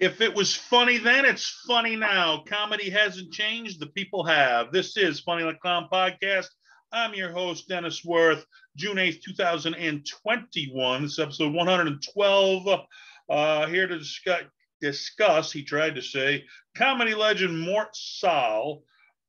If 0.00 0.22
it 0.22 0.34
was 0.34 0.56
funny 0.56 0.96
then, 0.96 1.26
it's 1.26 1.62
funny 1.68 1.94
now. 1.94 2.42
Comedy 2.48 2.88
hasn't 2.88 3.34
changed, 3.34 3.78
the 3.78 3.86
people 3.88 4.24
have. 4.24 4.72
This 4.72 4.96
is 4.96 5.20
Funny 5.20 5.44
Like 5.44 5.60
Clown 5.60 5.88
Podcast. 5.92 6.46
I'm 6.90 7.12
your 7.12 7.30
host, 7.30 7.68
Dennis 7.68 8.02
Worth. 8.02 8.46
June 8.76 8.96
8th, 8.96 9.20
2021. 9.20 11.02
This 11.02 11.12
is 11.12 11.18
episode 11.18 11.52
112. 11.52 12.80
Uh, 13.28 13.66
here 13.66 13.86
to 13.86 13.98
discuss, 13.98 14.44
discuss, 14.80 15.52
he 15.52 15.62
tried 15.62 15.96
to 15.96 16.02
say, 16.02 16.46
comedy 16.74 17.14
legend 17.14 17.60
Mort 17.60 17.94
Sahl. 17.94 18.82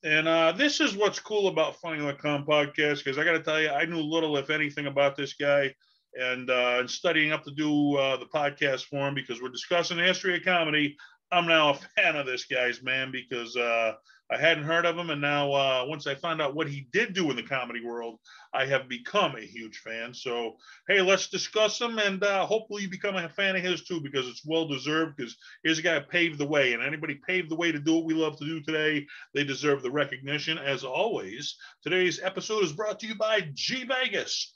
And 0.05 0.25
uh, 0.25 0.53
this 0.53 0.79
is 0.79 0.95
what's 0.95 1.19
cool 1.19 1.49
about 1.49 1.81
Funny 1.81 2.01
Like 2.01 2.19
Clown 2.19 2.45
Podcast, 2.45 3.03
because 3.03 3.17
I 3.17 3.25
got 3.25 3.33
to 3.33 3.43
tell 3.43 3.61
you, 3.61 3.71
I 3.71 3.83
knew 3.83 3.99
little, 3.99 4.37
if 4.37 4.49
anything, 4.49 4.85
about 4.85 5.17
this 5.17 5.33
guy 5.33 5.75
and 6.19 6.49
uh, 6.49 6.87
studying 6.87 7.31
up 7.31 7.43
to 7.45 7.51
do 7.51 7.95
uh, 7.97 8.17
the 8.17 8.25
podcast 8.25 8.85
for 8.85 9.07
him 9.07 9.15
because 9.15 9.41
we're 9.41 9.49
discussing 9.49 9.97
the 9.97 10.03
history 10.03 10.35
of 10.35 10.43
comedy. 10.43 10.97
I'm 11.31 11.47
now 11.47 11.69
a 11.69 11.73
fan 11.95 12.15
of 12.17 12.25
this 12.25 12.45
guy's 12.45 12.83
man 12.83 13.11
because 13.11 13.55
uh, 13.55 13.93
I 14.29 14.37
hadn't 14.37 14.63
heard 14.63 14.85
of 14.85 14.97
him, 14.97 15.09
and 15.09 15.21
now 15.21 15.51
uh, 15.51 15.85
once 15.87 16.07
I 16.07 16.15
found 16.15 16.41
out 16.41 16.55
what 16.55 16.69
he 16.69 16.87
did 16.93 17.13
do 17.13 17.29
in 17.29 17.35
the 17.35 17.43
comedy 17.43 17.83
world, 17.83 18.19
I 18.53 18.65
have 18.65 18.87
become 18.87 19.35
a 19.35 19.45
huge 19.45 19.79
fan. 19.79 20.13
So 20.13 20.55
hey, 20.87 21.01
let's 21.01 21.27
discuss 21.29 21.79
him, 21.79 21.99
and 21.99 22.23
uh, 22.23 22.45
hopefully 22.45 22.83
you 22.83 22.89
become 22.89 23.15
a 23.15 23.29
fan 23.29 23.55
of 23.55 23.63
his 23.63 23.83
too 23.83 24.01
because 24.01 24.27
it's 24.27 24.45
well 24.45 24.67
deserved. 24.67 25.17
Because 25.17 25.37
here's 25.63 25.79
a 25.79 25.81
guy 25.81 25.99
who 25.99 26.05
paved 26.05 26.37
the 26.37 26.47
way, 26.47 26.73
and 26.73 26.83
anybody 26.83 27.19
paved 27.27 27.49
the 27.49 27.57
way 27.57 27.71
to 27.71 27.79
do 27.79 27.95
what 27.95 28.05
we 28.05 28.13
love 28.13 28.37
to 28.39 28.45
do 28.45 28.61
today, 28.61 29.05
they 29.33 29.43
deserve 29.43 29.83
the 29.83 29.91
recognition. 29.91 30.57
As 30.57 30.83
always, 30.83 31.57
today's 31.81 32.21
episode 32.21 32.63
is 32.63 32.73
brought 32.73 32.99
to 32.99 33.07
you 33.07 33.15
by 33.15 33.49
G 33.53 33.85
Vegas 33.85 34.53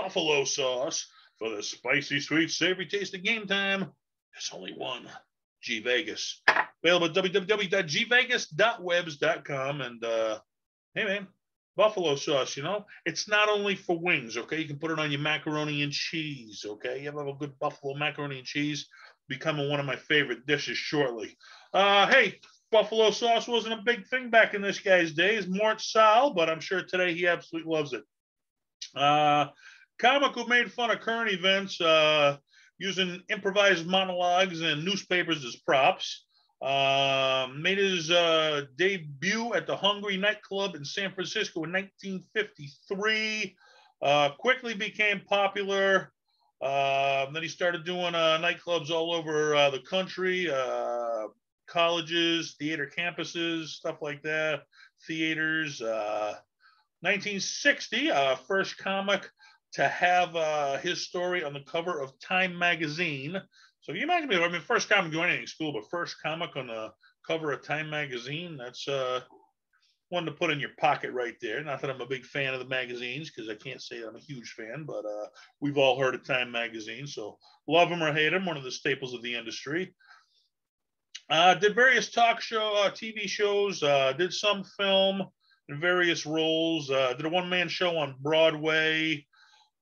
buffalo 0.00 0.44
sauce 0.44 1.06
for 1.38 1.50
the 1.50 1.62
spicy, 1.62 2.20
sweet, 2.20 2.50
savory 2.50 2.86
taste 2.86 3.14
of 3.14 3.22
game 3.22 3.46
time. 3.46 3.92
There's 4.32 4.50
only 4.52 4.72
one. 4.72 5.08
G 5.60 5.80
Vegas. 5.80 6.40
Available 6.84 7.06
at 7.06 7.14
www.gvegas.webs.com. 7.14 9.80
And 9.80 10.04
uh, 10.04 10.38
hey, 10.94 11.04
man, 11.04 11.26
buffalo 11.76 12.14
sauce, 12.14 12.56
you 12.56 12.62
know, 12.62 12.86
it's 13.04 13.26
not 13.28 13.48
only 13.48 13.74
for 13.74 13.98
wings, 13.98 14.36
okay? 14.36 14.60
You 14.60 14.68
can 14.68 14.78
put 14.78 14.92
it 14.92 15.00
on 15.00 15.10
your 15.10 15.20
macaroni 15.20 15.82
and 15.82 15.92
cheese, 15.92 16.64
okay? 16.66 17.00
You 17.00 17.06
have 17.06 17.16
a 17.16 17.34
good 17.34 17.58
buffalo 17.58 17.94
macaroni 17.94 18.38
and 18.38 18.46
cheese, 18.46 18.86
becoming 19.28 19.68
one 19.68 19.80
of 19.80 19.86
my 19.86 19.96
favorite 19.96 20.46
dishes 20.46 20.78
shortly. 20.78 21.36
Uh, 21.74 22.06
hey, 22.06 22.38
buffalo 22.70 23.10
sauce 23.10 23.48
wasn't 23.48 23.74
a 23.74 23.82
big 23.84 24.06
thing 24.06 24.30
back 24.30 24.54
in 24.54 24.62
this 24.62 24.78
guy's 24.78 25.12
days, 25.12 25.48
Mort 25.48 25.80
Sahl, 25.80 26.34
but 26.34 26.48
I'm 26.48 26.60
sure 26.60 26.82
today 26.82 27.14
he 27.14 27.26
absolutely 27.26 27.72
loves 27.72 27.92
it. 27.92 28.04
Uh, 28.94 29.46
comic 29.98 30.32
who 30.32 30.46
made 30.46 30.72
fun 30.72 30.90
of 30.90 31.00
current 31.00 31.32
events 31.32 31.80
uh, 31.80 32.36
using 32.78 33.22
improvised 33.28 33.86
monologues 33.86 34.60
and 34.60 34.84
newspapers 34.84 35.44
as 35.44 35.56
props. 35.56 36.24
Uh, 36.60 37.46
made 37.56 37.78
his 37.78 38.10
uh, 38.10 38.62
debut 38.76 39.54
at 39.54 39.68
the 39.68 39.76
Hungry 39.76 40.16
nightclub 40.16 40.74
in 40.74 40.84
San 40.84 41.12
Francisco 41.12 41.62
in 41.62 41.70
1953. 41.72 43.54
Uh, 44.02 44.30
quickly 44.38 44.74
became 44.74 45.20
popular. 45.20 46.12
Uh, 46.60 47.30
then 47.30 47.44
he 47.44 47.48
started 47.48 47.84
doing 47.84 48.16
uh, 48.16 48.40
nightclubs 48.42 48.90
all 48.90 49.12
over 49.12 49.50
the 49.70 49.78
country, 49.88 50.50
colleges, 51.68 52.56
theater 52.58 52.90
campuses, 52.96 53.66
stuff 53.66 54.02
like 54.02 54.20
that, 54.22 54.62
theaters. 55.06 55.80
1960, 55.80 58.10
first 58.48 58.76
comic 58.78 59.30
to 59.72 59.86
have 59.86 60.34
uh, 60.34 60.78
his 60.78 61.06
story 61.06 61.44
on 61.44 61.52
the 61.52 61.60
cover 61.60 62.00
of 62.00 62.18
Time 62.20 62.58
magazine. 62.58 63.40
So 63.80 63.92
you 63.92 64.02
imagine 64.02 64.32
I 64.32 64.48
mean, 64.48 64.60
first 64.60 64.88
comic 64.88 65.12
doing 65.12 65.28
anything 65.28 65.46
school, 65.46 65.72
but 65.72 65.90
first 65.90 66.16
comic 66.22 66.56
on 66.56 66.68
the 66.68 66.92
cover 67.26 67.52
of 67.52 67.62
Time 67.62 67.90
magazine, 67.90 68.56
that's 68.56 68.88
uh, 68.88 69.20
one 70.08 70.24
to 70.24 70.32
put 70.32 70.50
in 70.50 70.60
your 70.60 70.70
pocket 70.78 71.12
right 71.12 71.36
there. 71.40 71.62
Not 71.62 71.80
that 71.80 71.90
I'm 71.90 72.00
a 72.00 72.06
big 72.06 72.24
fan 72.24 72.54
of 72.54 72.60
the 72.60 72.66
magazines, 72.66 73.30
because 73.30 73.48
I 73.50 73.54
can't 73.54 73.82
say 73.82 74.02
I'm 74.02 74.16
a 74.16 74.20
huge 74.20 74.50
fan, 74.50 74.84
but 74.86 75.04
uh, 75.04 75.26
we've 75.60 75.78
all 75.78 75.98
heard 75.98 76.14
of 76.14 76.24
Time 76.24 76.50
magazine. 76.50 77.06
So 77.06 77.38
love 77.66 77.90
them 77.90 78.02
or 78.02 78.12
hate 78.12 78.30
them, 78.30 78.46
one 78.46 78.56
of 78.56 78.64
the 78.64 78.70
staples 78.70 79.14
of 79.14 79.22
the 79.22 79.34
industry. 79.34 79.94
Uh, 81.30 81.54
did 81.54 81.74
various 81.74 82.10
talk 82.10 82.40
show, 82.40 82.74
uh, 82.76 82.90
TV 82.90 83.28
shows, 83.28 83.82
uh, 83.82 84.14
did 84.14 84.32
some 84.32 84.64
film 84.64 85.24
in 85.68 85.78
various 85.78 86.24
roles, 86.24 86.90
uh, 86.90 87.12
did 87.12 87.26
a 87.26 87.28
one 87.28 87.50
man 87.50 87.68
show 87.68 87.98
on 87.98 88.16
Broadway, 88.20 89.26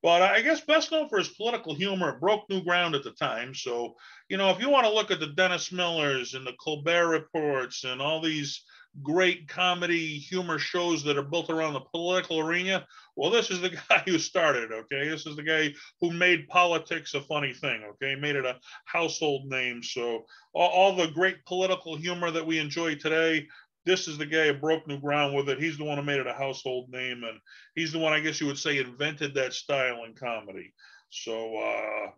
but 0.03 0.23
I 0.23 0.43
guess 0.43 0.61
best 0.61 0.93
known 0.93 1.09
for 1.09 1.19
his 1.19 1.29
political 1.29 1.75
humor, 1.75 2.11
it 2.11 2.21
broke 2.21 2.49
new 2.49 2.63
ground 2.63 2.95
at 2.95 3.03
the 3.03 3.13
time. 3.13 3.55
So, 3.55 3.95
you 4.29 4.37
know, 4.37 4.51
if 4.51 4.61
you 4.61 4.69
want 4.69 4.87
to 4.87 4.93
look 4.93 5.11
at 5.11 5.21
the 5.21 5.29
Dennis 5.29 5.73
Millers 5.73 6.35
and 6.35 6.47
the 6.47 6.55
Colbert 6.61 7.09
Reports 7.09 7.85
and 7.85 8.01
all 8.01 8.21
these 8.21 8.63
great 9.03 9.47
comedy 9.49 10.19
humor 10.19 10.59
shows 10.59 11.03
that 11.05 11.19
are 11.19 11.23
built 11.23 11.51
around 11.51 11.75
the 11.75 11.81
political 11.81 12.41
arena, 12.41 12.87
well, 13.15 13.31
this 13.31 13.51
is 13.51 13.61
the 13.61 13.71
guy 13.89 14.03
who 14.07 14.19
started, 14.19 14.73
okay? 14.73 15.09
This 15.09 15.27
is 15.27 15.37
the 15.37 15.43
guy 15.43 15.75
who 16.01 16.13
made 16.13 16.49
politics 16.49 17.15
a 17.15 17.21
funny 17.21 17.53
thing, 17.53 17.83
okay? 17.91 18.15
Made 18.15 18.37
it 18.37 18.45
a 18.45 18.59
household 18.85 19.47
name. 19.47 19.83
So, 19.83 20.25
all, 20.55 20.69
all 20.69 20.97
the 20.97 21.09
great 21.09 21.45
political 21.47 21.97
humor 21.97 22.31
that 22.31 22.47
we 22.47 22.59
enjoy 22.59 22.95
today 22.95 23.47
this 23.87 24.09
is 24.09 24.19
the 24.19 24.27
guy 24.27 24.49
who 24.49 24.55
broke 24.55 24.87
new 24.87 24.99
ground 24.99 25.35
with 25.35 25.49
it. 25.49 25.61
He's 25.61 25.79
the 25.79 25.85
one 25.85 25.97
who 25.97 26.05
made 26.05 26.21
it 26.21 26.27
a 26.27 26.33
household 26.33 26.91
name, 26.91 27.23
and 27.25 27.39
he's 27.75 27.93
the 27.93 27.99
one, 27.99 28.13
I 28.13 28.21
guess 28.21 28.41
you 28.41 28.47
would 28.49 28.59
say, 28.59 28.79
invented 28.79 29.33
that 29.35 29.55
style 29.55 30.05
in 30.05 30.15
comedy. 30.15 30.75
So, 31.11 31.57
uh, 31.57 32.11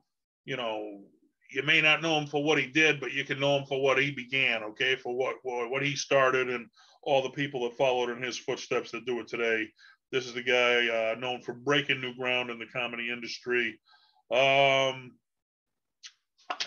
you 0.44 0.56
know, 0.56 1.02
you 1.50 1.62
may 1.62 1.80
not 1.80 2.02
know 2.02 2.18
him 2.18 2.26
for 2.26 2.42
what 2.42 2.58
he 2.58 2.66
did, 2.66 3.00
but 3.00 3.12
you 3.12 3.24
can 3.24 3.38
know 3.38 3.58
him 3.58 3.66
for 3.66 3.80
what 3.82 3.98
he 3.98 4.10
began. 4.10 4.62
Okay, 4.62 4.96
for 4.96 5.14
what 5.14 5.36
what 5.42 5.82
he 5.82 5.94
started, 5.94 6.48
and 6.48 6.68
all 7.02 7.22
the 7.22 7.30
people 7.30 7.64
that 7.64 7.76
followed 7.76 8.10
in 8.10 8.22
his 8.22 8.38
footsteps 8.38 8.90
that 8.90 9.06
do 9.06 9.20
it 9.20 9.28
today. 9.28 9.68
This 10.10 10.26
is 10.26 10.34
the 10.34 10.42
guy 10.42 10.88
uh, 10.88 11.18
known 11.18 11.42
for 11.42 11.52
breaking 11.52 12.00
new 12.00 12.14
ground 12.14 12.50
in 12.50 12.58
the 12.58 12.66
comedy 12.66 13.10
industry. 13.10 13.78
Um, 14.30 15.12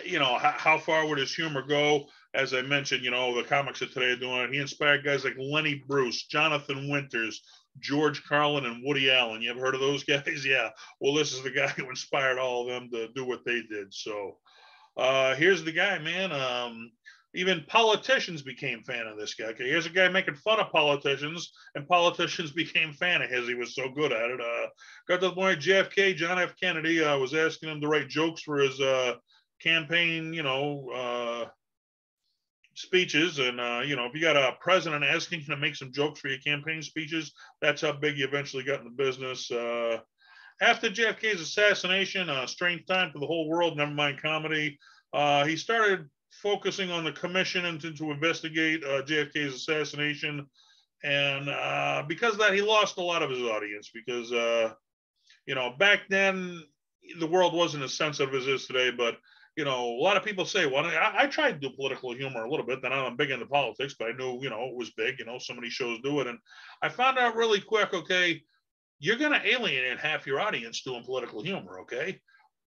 you 0.03 0.19
know, 0.19 0.37
how, 0.37 0.51
how 0.51 0.77
far 0.77 1.07
would 1.07 1.17
his 1.17 1.33
humor 1.33 1.63
go? 1.63 2.05
As 2.33 2.53
I 2.53 2.61
mentioned, 2.61 3.03
you 3.03 3.11
know, 3.11 3.35
the 3.35 3.47
comics 3.47 3.81
of 3.81 3.91
today 3.91 4.11
are 4.11 4.15
doing 4.15 4.41
it. 4.41 4.53
He 4.53 4.59
inspired 4.59 5.03
guys 5.03 5.23
like 5.23 5.35
Lenny 5.37 5.83
Bruce, 5.87 6.23
Jonathan 6.27 6.89
Winters, 6.89 7.41
George 7.79 8.23
Carlin, 8.23 8.65
and 8.65 8.83
Woody 8.83 9.11
Allen. 9.11 9.41
You 9.41 9.51
ever 9.51 9.59
heard 9.59 9.75
of 9.75 9.81
those 9.81 10.03
guys? 10.05 10.45
Yeah. 10.45 10.69
Well, 10.99 11.13
this 11.13 11.33
is 11.33 11.43
the 11.43 11.51
guy 11.51 11.67
who 11.69 11.89
inspired 11.89 12.39
all 12.39 12.61
of 12.61 12.67
them 12.67 12.89
to 12.91 13.09
do 13.13 13.25
what 13.25 13.45
they 13.45 13.61
did. 13.69 13.93
So 13.93 14.37
uh, 14.97 15.35
here's 15.35 15.63
the 15.63 15.71
guy, 15.71 15.99
man. 15.99 16.31
Um, 16.31 16.91
even 17.33 17.63
politicians 17.67 18.41
became 18.41 18.83
fan 18.83 19.07
of 19.07 19.17
this 19.17 19.35
guy. 19.35 19.45
Okay, 19.45 19.69
here's 19.69 19.85
a 19.85 19.89
guy 19.89 20.09
making 20.09 20.35
fun 20.35 20.59
of 20.59 20.71
politicians, 20.71 21.53
and 21.75 21.87
politicians 21.87 22.51
became 22.55 22.93
fan 22.93 23.21
of 23.21 23.29
his. 23.29 23.47
He 23.47 23.55
was 23.55 23.75
so 23.75 23.89
good 23.89 24.11
at 24.11 24.29
it. 24.29 24.41
Uh, 24.41 24.67
got 25.07 25.21
to 25.21 25.29
the 25.29 25.33
point 25.33 25.61
JFK, 25.61 26.15
John 26.15 26.39
F. 26.39 26.53
Kennedy, 26.61 27.03
uh, 27.03 27.17
was 27.17 27.33
asking 27.33 27.69
him 27.69 27.81
to 27.81 27.87
write 27.87 28.09
jokes 28.09 28.41
for 28.41 28.57
his 28.57 28.79
uh, 28.81 29.15
campaign, 29.61 30.33
you 30.33 30.43
know, 30.43 30.89
uh, 30.93 31.49
speeches. 32.73 33.39
And, 33.39 33.59
uh, 33.59 33.81
you 33.85 33.95
know, 33.95 34.05
if 34.05 34.13
you 34.13 34.21
got 34.21 34.37
a 34.37 34.55
president 34.59 35.03
asking 35.03 35.41
you 35.41 35.45
to 35.47 35.57
make 35.57 35.75
some 35.75 35.91
jokes 35.91 36.19
for 36.19 36.29
your 36.29 36.39
campaign 36.39 36.81
speeches, 36.81 37.33
that's 37.61 37.81
how 37.81 37.93
big 37.93 38.17
you 38.17 38.25
eventually 38.25 38.63
got 38.63 38.79
in 38.79 38.85
the 38.85 39.03
business. 39.03 39.49
Uh, 39.51 39.99
after 40.61 40.89
JFK's 40.89 41.41
assassination, 41.41 42.29
a 42.29 42.33
uh, 42.33 42.45
strange 42.47 42.85
time 42.85 43.11
for 43.11 43.19
the 43.19 43.25
whole 43.25 43.49
world, 43.49 43.77
never 43.77 43.91
mind 43.91 44.21
comedy, 44.21 44.77
uh, 45.13 45.45
he 45.45 45.55
started 45.55 46.09
focusing 46.31 46.91
on 46.91 47.03
the 47.03 47.11
commission 47.11 47.65
and 47.65 47.81
to, 47.81 47.91
to 47.93 48.11
investigate 48.11 48.83
uh, 48.83 49.01
JFK's 49.01 49.55
assassination. 49.55 50.45
And 51.03 51.49
uh, 51.49 52.03
because 52.07 52.33
of 52.33 52.39
that, 52.39 52.53
he 52.53 52.61
lost 52.61 52.97
a 52.97 53.03
lot 53.03 53.23
of 53.23 53.31
his 53.31 53.41
audience 53.41 53.89
because, 53.93 54.29
you 55.47 55.55
know, 55.55 55.73
back 55.79 56.01
then, 56.09 56.63
the 57.19 57.27
world 57.27 57.53
wasn't 57.53 57.83
as 57.83 57.93
sensitive 57.93 58.33
as 58.35 58.47
it 58.47 58.53
is 58.53 58.67
today, 58.67 58.91
but 58.91 59.17
you 59.55 59.65
know, 59.65 59.85
a 59.85 60.01
lot 60.01 60.17
of 60.17 60.23
people 60.23 60.45
say, 60.45 60.65
well, 60.65 60.85
I, 60.85 61.13
I 61.19 61.27
tried 61.27 61.53
to 61.53 61.69
do 61.69 61.75
political 61.75 62.13
humor 62.15 62.43
a 62.43 62.49
little 62.49 62.65
bit. 62.65 62.81
Then 62.81 62.93
I'm 62.93 63.17
big 63.17 63.31
into 63.31 63.45
politics, 63.45 63.95
but 63.97 64.07
I 64.07 64.13
knew, 64.13 64.39
you 64.41 64.49
know, 64.49 64.63
it 64.65 64.75
was 64.75 64.91
big. 64.91 65.19
You 65.19 65.25
know, 65.25 65.39
so 65.39 65.53
many 65.53 65.69
shows 65.69 65.99
do 66.03 66.21
it. 66.21 66.27
And 66.27 66.39
I 66.81 66.89
found 66.89 67.17
out 67.17 67.35
really 67.35 67.59
quick, 67.59 67.93
okay, 67.93 68.41
you're 68.99 69.17
going 69.17 69.33
to 69.33 69.47
alienate 69.47 69.99
half 69.99 70.25
your 70.25 70.39
audience 70.39 70.81
doing 70.83 71.03
political 71.03 71.43
humor, 71.43 71.81
okay? 71.81 72.19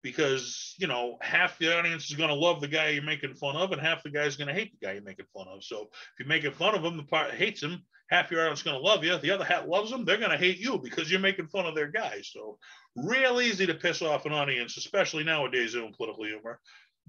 because 0.04 0.76
you 0.78 0.88
know 0.88 1.18
half 1.22 1.58
the 1.58 1.78
audience 1.78 2.10
is 2.10 2.16
going 2.16 2.30
to 2.30 2.36
love 2.36 2.62
the 2.62 2.68
guy 2.68 2.90
you're 2.90 3.04
making 3.04 3.34
fun 3.36 3.56
of, 3.56 3.72
and 3.72 3.82
half 3.82 4.04
the 4.04 4.10
guy 4.10 4.24
is 4.24 4.38
going 4.38 4.48
to 4.48 4.54
hate 4.54 4.72
the 4.72 4.86
guy 4.86 4.94
you're 4.94 5.02
making 5.02 5.26
fun 5.34 5.48
of. 5.50 5.64
So 5.64 5.82
if 5.82 6.20
you're 6.20 6.28
making 6.28 6.54
fun 6.54 6.76
of 6.76 6.84
him, 6.84 6.98
the 6.98 7.04
part 7.04 7.32
hates 7.32 7.62
him. 7.62 7.84
Half 8.10 8.32
your 8.32 8.42
audience 8.42 8.60
is 8.60 8.64
going 8.64 8.78
to 8.78 8.88
love 8.88 9.04
you. 9.04 9.18
The 9.18 9.32
other 9.32 9.44
half 9.44 9.68
loves 9.68 9.92
him. 9.92 10.06
They're 10.06 10.18
going 10.18 10.32
to 10.32 10.38
hate 10.38 10.60
you 10.60 10.78
because 10.78 11.12
you're 11.12 11.20
making 11.20 11.48
fun 11.48 11.66
of 11.66 11.76
their 11.76 11.92
guy. 11.92 12.22
So 12.24 12.58
real 12.98 13.40
easy 13.40 13.66
to 13.68 13.74
piss 13.74 14.02
off 14.02 14.26
an 14.26 14.34
audience, 14.34 14.78
especially 14.78 15.24
nowadays 15.24 15.76
in 15.76 15.94
political 15.94 16.26
humor. 16.26 16.60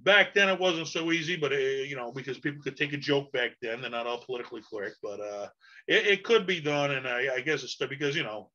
Back 0.01 0.33
then 0.33 0.49
it 0.49 0.61
wasn't 0.61 0.87
so 0.87 1.11
easy, 1.11 1.37
but 1.37 1.53
it, 1.53 1.81
uh, 1.81 1.85
you 1.85 1.97
know 1.97 2.13
because 2.13 2.39
people 2.39 2.63
could 2.63 2.77
take 2.77 2.93
a 2.93 2.99
joke 2.99 3.33
back 3.33 3.53
then. 3.61 3.81
They're 3.81 3.91
not 3.91 4.07
all 4.07 4.23
politically 4.25 4.63
correct, 4.71 4.97
but 5.03 5.21
uh, 5.21 5.49
it, 5.89 6.07
it 6.07 6.25
could 6.25 6.47
be 6.47 6.61
done, 6.61 6.93
and 6.93 7.07
I, 7.07 7.37
I 7.37 7.41
guess 7.41 7.65
it's 7.65 7.75
because 7.75 8.15
you 8.15 8.23
know 8.23 8.51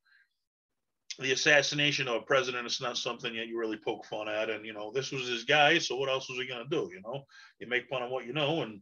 the 1.19 1.31
assassination 1.31 2.07
of 2.07 2.15
a 2.15 2.21
president 2.21 2.65
is 2.65 2.81
not 2.81 2.97
something 2.97 3.35
that 3.35 3.47
you 3.47 3.59
really 3.59 3.77
poke 3.77 4.05
fun 4.05 4.27
at. 4.27 4.49
And, 4.49 4.65
you 4.65 4.73
know, 4.73 4.91
this 4.91 5.11
was 5.11 5.27
his 5.27 5.43
guy. 5.43 5.77
So 5.77 5.95
what 5.95 6.09
else 6.09 6.27
was 6.27 6.39
he 6.39 6.47
to 6.47 6.65
do? 6.69 6.89
You 6.91 7.01
know, 7.03 7.23
you 7.59 7.67
make 7.67 7.87
fun 7.87 8.01
of 8.01 8.09
what 8.09 8.25
you 8.25 8.33
know, 8.33 8.63
and 8.63 8.81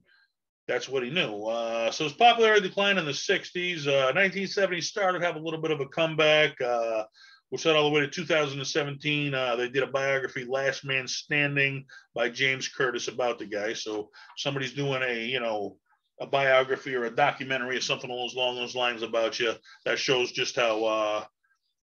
that's 0.68 0.88
what 0.88 1.04
he 1.04 1.10
knew. 1.10 1.46
Uh, 1.46 1.92
so 1.92 2.06
his 2.06 2.14
popularity 2.14 2.68
declined 2.68 3.00
in 3.00 3.06
the 3.06 3.12
60s. 3.12 3.88
Uh, 3.88 4.14
1970 4.14 4.82
started 4.82 5.22
have 5.22 5.36
a 5.36 5.40
little 5.40 5.62
bit 5.62 5.72
of 5.72 5.82
a 5.82 5.88
comeback. 5.88 6.60
Uh, 6.62 7.04
which 7.52 7.66
led 7.66 7.76
all 7.76 7.90
the 7.90 7.94
way 7.94 8.00
to 8.00 8.08
2017. 8.08 9.34
Uh, 9.34 9.56
they 9.58 9.70
did 9.70 9.84
a 9.84 9.88
biography, 9.88 10.46
Last 10.46 10.84
Man 10.86 11.08
Standing, 11.08 11.86
by 12.16 12.30
James 12.30 12.68
Curtis 12.68 13.10
about 13.10 13.40
the 13.40 13.46
guy. 13.46 13.74
So 13.74 14.10
somebody's 14.38 14.74
doing 14.74 15.04
a, 15.04 15.24
you 15.24 15.42
know, 15.42 15.78
a 16.22 16.26
biography 16.26 16.96
or 16.96 17.06
a 17.06 17.16
documentary 17.16 17.78
or 17.78 17.82
something 17.82 18.10
along 18.10 18.56
those 18.56 18.76
lines 18.76 19.04
about 19.04 19.38
you. 19.40 19.54
That 19.86 20.00
shows 20.00 20.32
just 20.32 20.56
how 20.56 20.86
uh, 20.86 21.26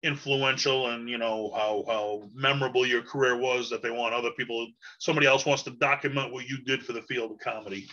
influential 0.04 0.92
and 0.92 1.10
you 1.10 1.18
know 1.18 1.52
how 1.56 1.84
how 1.88 2.30
memorable 2.36 2.86
your 2.86 3.02
career 3.02 3.36
was 3.36 3.70
that 3.70 3.82
they 3.82 3.90
want 3.90 4.14
other 4.14 4.30
people 4.38 4.68
somebody 5.00 5.26
else 5.26 5.44
wants 5.44 5.64
to 5.64 5.72
document 5.72 6.32
what 6.32 6.48
you 6.48 6.64
did 6.66 6.84
for 6.84 6.94
the 6.94 7.02
field 7.04 7.32
of 7.32 7.40
comedy 7.40 7.90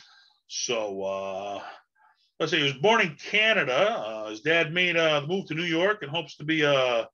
so 0.47 1.03
uh 1.03 1.63
let's 2.39 2.53
say 2.53 2.59
he 2.59 2.65
was 2.65 2.75
born 2.75 3.01
in 3.01 3.17
canada 3.17 3.91
uh, 3.91 4.29
his 4.29 4.43
dad 4.43 4.71
made 4.71 4.97
a 4.97 5.27
move 5.27 5.47
to 5.47 5.55
new 5.55 5.65
york 5.65 6.03
and 6.03 6.11
hopes 6.11 6.37
to 6.37 6.45
be 6.45 6.61
a 6.61 7.09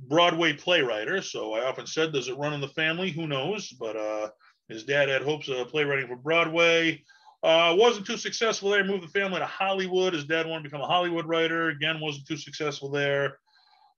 broadway 0.00 0.52
playwright 0.52 1.24
so 1.24 1.54
i 1.54 1.64
often 1.64 1.86
said 1.86 2.12
does 2.12 2.28
it 2.28 2.38
run 2.38 2.52
in 2.52 2.60
the 2.60 2.68
family 2.68 3.10
who 3.10 3.26
knows 3.26 3.70
but 3.80 3.96
uh 3.96 4.28
his 4.68 4.84
dad 4.84 5.08
had 5.08 5.22
hopes 5.22 5.48
of 5.48 5.68
playwriting 5.68 6.06
for 6.06 6.16
broadway 6.16 7.02
uh, 7.42 7.74
wasn't 7.78 8.04
too 8.04 8.16
successful 8.16 8.70
there. 8.70 8.82
Moved 8.82 9.04
the 9.04 9.08
family 9.08 9.38
to 9.38 9.46
Hollywood. 9.46 10.14
His 10.14 10.24
dad 10.24 10.46
wanted 10.46 10.64
to 10.64 10.68
become 10.70 10.80
a 10.80 10.86
Hollywood 10.86 11.26
writer. 11.26 11.68
Again, 11.68 12.00
wasn't 12.00 12.26
too 12.26 12.36
successful 12.36 12.90
there. 12.90 13.38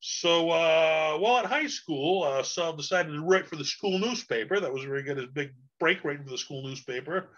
So 0.01 0.51
uh, 0.51 1.17
while 1.19 1.39
at 1.39 1.47
high 1.47 1.67
school, 1.67 2.25
uh, 2.25 2.43
Sahl 2.43 2.75
decided 2.75 3.13
to 3.13 3.25
write 3.25 3.49
for 3.49 3.57
the 3.57 3.65
school 3.65 3.99
newspaper. 3.99 4.61
That 4.61 4.73
was 4.73 4.87
where 4.87 4.99
he 4.99 5.03
got 5.03 5.17
his 5.17 5.27
big 5.27 5.53
break 5.81 6.05
writing 6.05 6.25
for 6.25 6.31
the 6.31 6.39
school 6.39 6.63
newspaper. 6.63 7.31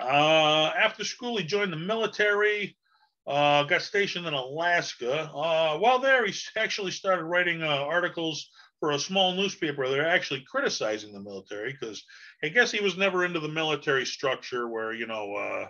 Uh, 0.00 0.72
after 0.76 1.04
school, 1.04 1.36
he 1.36 1.44
joined 1.44 1.72
the 1.72 1.76
military, 1.76 2.76
uh, 3.26 3.64
got 3.64 3.82
stationed 3.82 4.26
in 4.26 4.34
Alaska. 4.34 5.30
Uh, 5.34 5.78
while 5.78 5.98
there, 5.98 6.24
he 6.26 6.34
actually 6.56 6.92
started 6.92 7.24
writing 7.24 7.62
uh, 7.62 7.66
articles 7.66 8.50
for 8.78 8.92
a 8.92 8.98
small 8.98 9.32
newspaper. 9.32 9.88
They're 9.88 10.06
actually 10.06 10.44
criticizing 10.48 11.12
the 11.12 11.20
military 11.20 11.72
because 11.72 12.04
I 12.42 12.48
guess 12.48 12.70
he 12.70 12.80
was 12.80 12.96
never 12.96 13.24
into 13.24 13.40
the 13.40 13.48
military 13.48 14.06
structure 14.06 14.68
where, 14.68 14.92
you 14.92 15.06
know, 15.06 15.34
uh, 15.34 15.68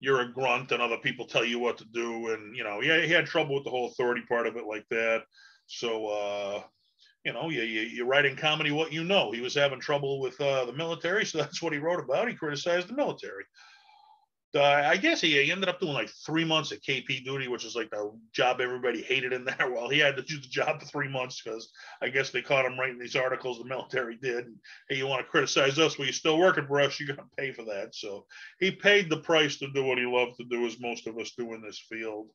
you're 0.00 0.20
a 0.20 0.32
grunt 0.32 0.72
and 0.72 0.82
other 0.82 0.98
people 0.98 1.26
tell 1.26 1.44
you 1.44 1.58
what 1.58 1.78
to 1.78 1.84
do. 1.84 2.28
And, 2.32 2.56
you 2.56 2.64
know, 2.64 2.80
he, 2.80 2.88
he 3.06 3.12
had 3.12 3.26
trouble 3.26 3.54
with 3.54 3.64
the 3.64 3.70
whole 3.70 3.88
authority 3.88 4.22
part 4.28 4.46
of 4.46 4.56
it 4.56 4.64
like 4.66 4.86
that. 4.90 5.22
So, 5.66 6.06
uh, 6.06 6.62
you 7.24 7.32
know, 7.32 7.50
you, 7.50 7.62
you, 7.62 7.82
you're 7.82 8.06
writing 8.06 8.36
comedy 8.36 8.70
what 8.70 8.92
you 8.92 9.04
know. 9.04 9.30
He 9.30 9.40
was 9.40 9.54
having 9.54 9.80
trouble 9.80 10.20
with 10.20 10.38
uh, 10.40 10.64
the 10.66 10.72
military, 10.72 11.24
so 11.24 11.38
that's 11.42 11.62
what 11.62 11.72
he 11.72 11.78
wrote 11.78 12.00
about. 12.00 12.28
He 12.28 12.34
criticized 12.34 12.88
the 12.88 12.96
military 12.96 13.44
uh, 14.56 14.62
I 14.62 14.96
guess 14.96 15.20
he, 15.20 15.32
he, 15.32 15.50
ended 15.50 15.68
up 15.68 15.80
doing 15.80 15.94
like 15.94 16.10
three 16.24 16.44
months 16.44 16.70
at 16.70 16.82
KP 16.82 17.24
duty, 17.24 17.48
which 17.48 17.64
is 17.64 17.74
like 17.74 17.90
the 17.90 18.12
job 18.32 18.60
everybody 18.60 19.02
hated 19.02 19.32
in 19.32 19.44
there. 19.44 19.56
Well, 19.74 19.88
he 19.88 19.98
had 19.98 20.16
to 20.16 20.22
do 20.22 20.40
the 20.40 20.46
job 20.46 20.80
for 20.80 20.86
three 20.86 21.08
months 21.08 21.42
because 21.42 21.70
I 22.00 22.08
guess 22.08 22.30
they 22.30 22.42
caught 22.42 22.64
him 22.64 22.78
writing 22.78 22.98
these 22.98 23.16
articles 23.16 23.58
the 23.58 23.64
military 23.64 24.16
did. 24.16 24.46
And, 24.46 24.56
hey, 24.88 24.96
you 24.96 25.06
want 25.06 25.24
to 25.24 25.30
criticize 25.30 25.78
us? 25.78 25.98
Well, 25.98 26.06
you're 26.06 26.12
still 26.12 26.38
working 26.38 26.66
for 26.66 26.80
us. 26.80 27.00
You're 27.00 27.08
going 27.08 27.28
to 27.28 27.36
pay 27.36 27.52
for 27.52 27.64
that. 27.64 27.94
So 27.94 28.26
he 28.60 28.70
paid 28.70 29.10
the 29.10 29.16
price 29.16 29.56
to 29.58 29.70
do 29.72 29.84
what 29.84 29.98
he 29.98 30.04
loved 30.04 30.36
to 30.36 30.44
do, 30.44 30.66
as 30.66 30.78
most 30.78 31.06
of 31.06 31.18
us 31.18 31.32
do 31.36 31.54
in 31.54 31.62
this 31.62 31.78
field. 31.78 32.28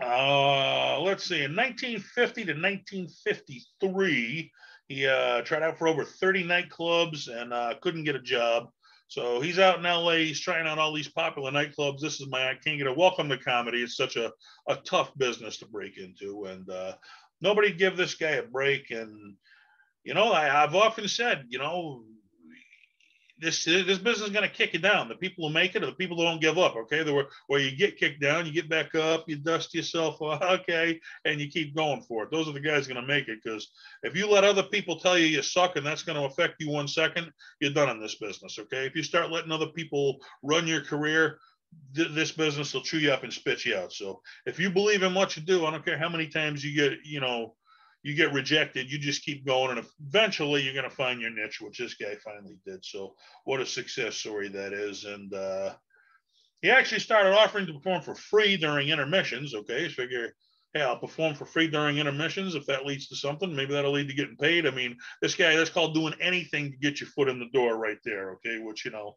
Uh, 0.00 1.00
let's 1.00 1.24
see. 1.24 1.42
In 1.42 1.56
1950 1.56 2.44
to 2.44 2.52
1953, 2.52 4.52
he 4.88 5.06
uh, 5.06 5.42
tried 5.42 5.62
out 5.62 5.78
for 5.78 5.88
over 5.88 6.04
30 6.04 6.44
nightclubs 6.44 7.28
and 7.28 7.52
uh, 7.52 7.74
couldn't 7.80 8.04
get 8.04 8.14
a 8.14 8.20
job. 8.20 8.68
So 9.08 9.40
he's 9.40 9.58
out 9.58 9.78
in 9.78 9.84
LA. 9.84 10.16
He's 10.16 10.40
trying 10.40 10.66
out 10.66 10.78
all 10.78 10.92
these 10.92 11.08
popular 11.08 11.50
nightclubs. 11.50 12.00
This 12.00 12.20
is 12.20 12.28
my 12.28 12.50
I 12.50 12.54
can't 12.54 12.78
get 12.78 12.86
a 12.86 12.92
welcome 12.92 13.28
to 13.28 13.38
comedy. 13.38 13.82
It's 13.82 13.96
such 13.96 14.16
a, 14.16 14.32
a 14.68 14.76
tough 14.84 15.16
business 15.16 15.58
to 15.58 15.66
break 15.66 15.96
into, 15.98 16.44
and 16.46 16.68
uh, 16.68 16.94
nobody 17.40 17.72
give 17.72 17.96
this 17.96 18.14
guy 18.14 18.32
a 18.32 18.42
break. 18.42 18.90
And 18.90 19.34
you 20.04 20.14
know, 20.14 20.32
I, 20.32 20.62
I've 20.62 20.74
often 20.74 21.08
said, 21.08 21.44
you 21.48 21.58
know, 21.58 22.04
this 23.38 23.64
this 23.64 23.98
business 23.98 24.28
is 24.28 24.30
going 24.30 24.48
to 24.48 24.54
kick 24.54 24.72
you 24.72 24.78
down. 24.78 25.08
The 25.08 25.14
people 25.14 25.46
who 25.46 25.52
make 25.52 25.74
it 25.74 25.82
are 25.82 25.86
the 25.86 25.92
people 25.92 26.16
who 26.16 26.22
don't 26.22 26.40
give 26.40 26.58
up. 26.58 26.74
Okay, 26.76 27.04
where, 27.10 27.26
where 27.48 27.60
you 27.60 27.76
get 27.76 27.98
kicked 27.98 28.20
down, 28.20 28.46
you 28.46 28.52
get 28.52 28.68
back 28.68 28.94
up, 28.94 29.28
you 29.28 29.36
dust 29.36 29.74
yourself, 29.74 30.20
off, 30.22 30.42
okay, 30.60 30.98
and 31.24 31.40
you 31.40 31.48
keep 31.48 31.74
going 31.74 32.00
for 32.02 32.24
it. 32.24 32.30
Those 32.30 32.48
are 32.48 32.52
the 32.52 32.60
guys 32.60 32.86
going 32.86 33.00
to 33.00 33.06
make 33.06 33.28
it. 33.28 33.40
Because 33.42 33.70
if 34.02 34.16
you 34.16 34.28
let 34.28 34.44
other 34.44 34.62
people 34.62 34.98
tell 34.98 35.18
you 35.18 35.26
you 35.26 35.42
suck 35.42 35.76
and 35.76 35.84
that's 35.84 36.02
going 36.02 36.18
to 36.18 36.24
affect 36.24 36.60
you 36.60 36.70
one 36.70 36.88
second, 36.88 37.30
you're 37.60 37.72
done 37.72 37.90
in 37.90 38.00
this 38.00 38.14
business. 38.14 38.58
Okay, 38.58 38.86
if 38.86 38.96
you 38.96 39.02
start 39.02 39.30
letting 39.30 39.52
other 39.52 39.68
people 39.68 40.16
run 40.42 40.66
your 40.66 40.80
career, 40.80 41.38
this 41.92 42.32
business 42.32 42.72
will 42.72 42.80
chew 42.80 42.98
you 42.98 43.12
up 43.12 43.22
and 43.22 43.32
spit 43.32 43.66
you 43.66 43.76
out. 43.76 43.92
So 43.92 44.22
if 44.46 44.58
you 44.58 44.70
believe 44.70 45.02
in 45.02 45.12
what 45.12 45.36
you 45.36 45.42
do, 45.42 45.66
I 45.66 45.70
don't 45.70 45.84
care 45.84 45.98
how 45.98 46.08
many 46.08 46.26
times 46.26 46.64
you 46.64 46.74
get, 46.74 47.00
you 47.04 47.20
know 47.20 47.54
you 48.06 48.14
get 48.14 48.32
rejected, 48.32 48.88
you 48.88 49.00
just 49.00 49.24
keep 49.24 49.44
going, 49.44 49.76
and 49.76 49.84
eventually 50.06 50.62
you're 50.62 50.72
going 50.72 50.88
to 50.88 50.94
find 50.94 51.20
your 51.20 51.32
niche, 51.32 51.60
which 51.60 51.78
this 51.78 51.94
guy 51.94 52.14
finally 52.24 52.56
did. 52.64 52.84
So, 52.84 53.16
what 53.44 53.60
a 53.60 53.66
success 53.66 54.14
story 54.14 54.46
that 54.50 54.72
is! 54.72 55.04
And 55.04 55.34
uh, 55.34 55.74
he 56.62 56.70
actually 56.70 57.00
started 57.00 57.32
offering 57.32 57.66
to 57.66 57.72
perform 57.72 58.02
for 58.02 58.14
free 58.14 58.56
during 58.56 58.90
intermissions. 58.90 59.56
Okay, 59.56 59.88
so 59.88 59.94
figure, 59.94 60.36
hey, 60.72 60.82
I'll 60.82 61.00
perform 61.00 61.34
for 61.34 61.46
free 61.46 61.66
during 61.66 61.98
intermissions 61.98 62.54
if 62.54 62.64
that 62.66 62.86
leads 62.86 63.08
to 63.08 63.16
something. 63.16 63.52
Maybe 63.52 63.74
that'll 63.74 63.90
lead 63.90 64.06
to 64.06 64.14
getting 64.14 64.36
paid. 64.36 64.68
I 64.68 64.70
mean, 64.70 64.96
this 65.20 65.34
guy 65.34 65.56
that's 65.56 65.70
called 65.70 65.94
doing 65.94 66.14
anything 66.20 66.70
to 66.70 66.76
get 66.76 67.00
your 67.00 67.08
foot 67.08 67.28
in 67.28 67.40
the 67.40 67.50
door 67.52 67.76
right 67.76 67.98
there. 68.04 68.34
Okay, 68.34 68.60
which 68.60 68.84
you 68.84 68.92
know, 68.92 69.16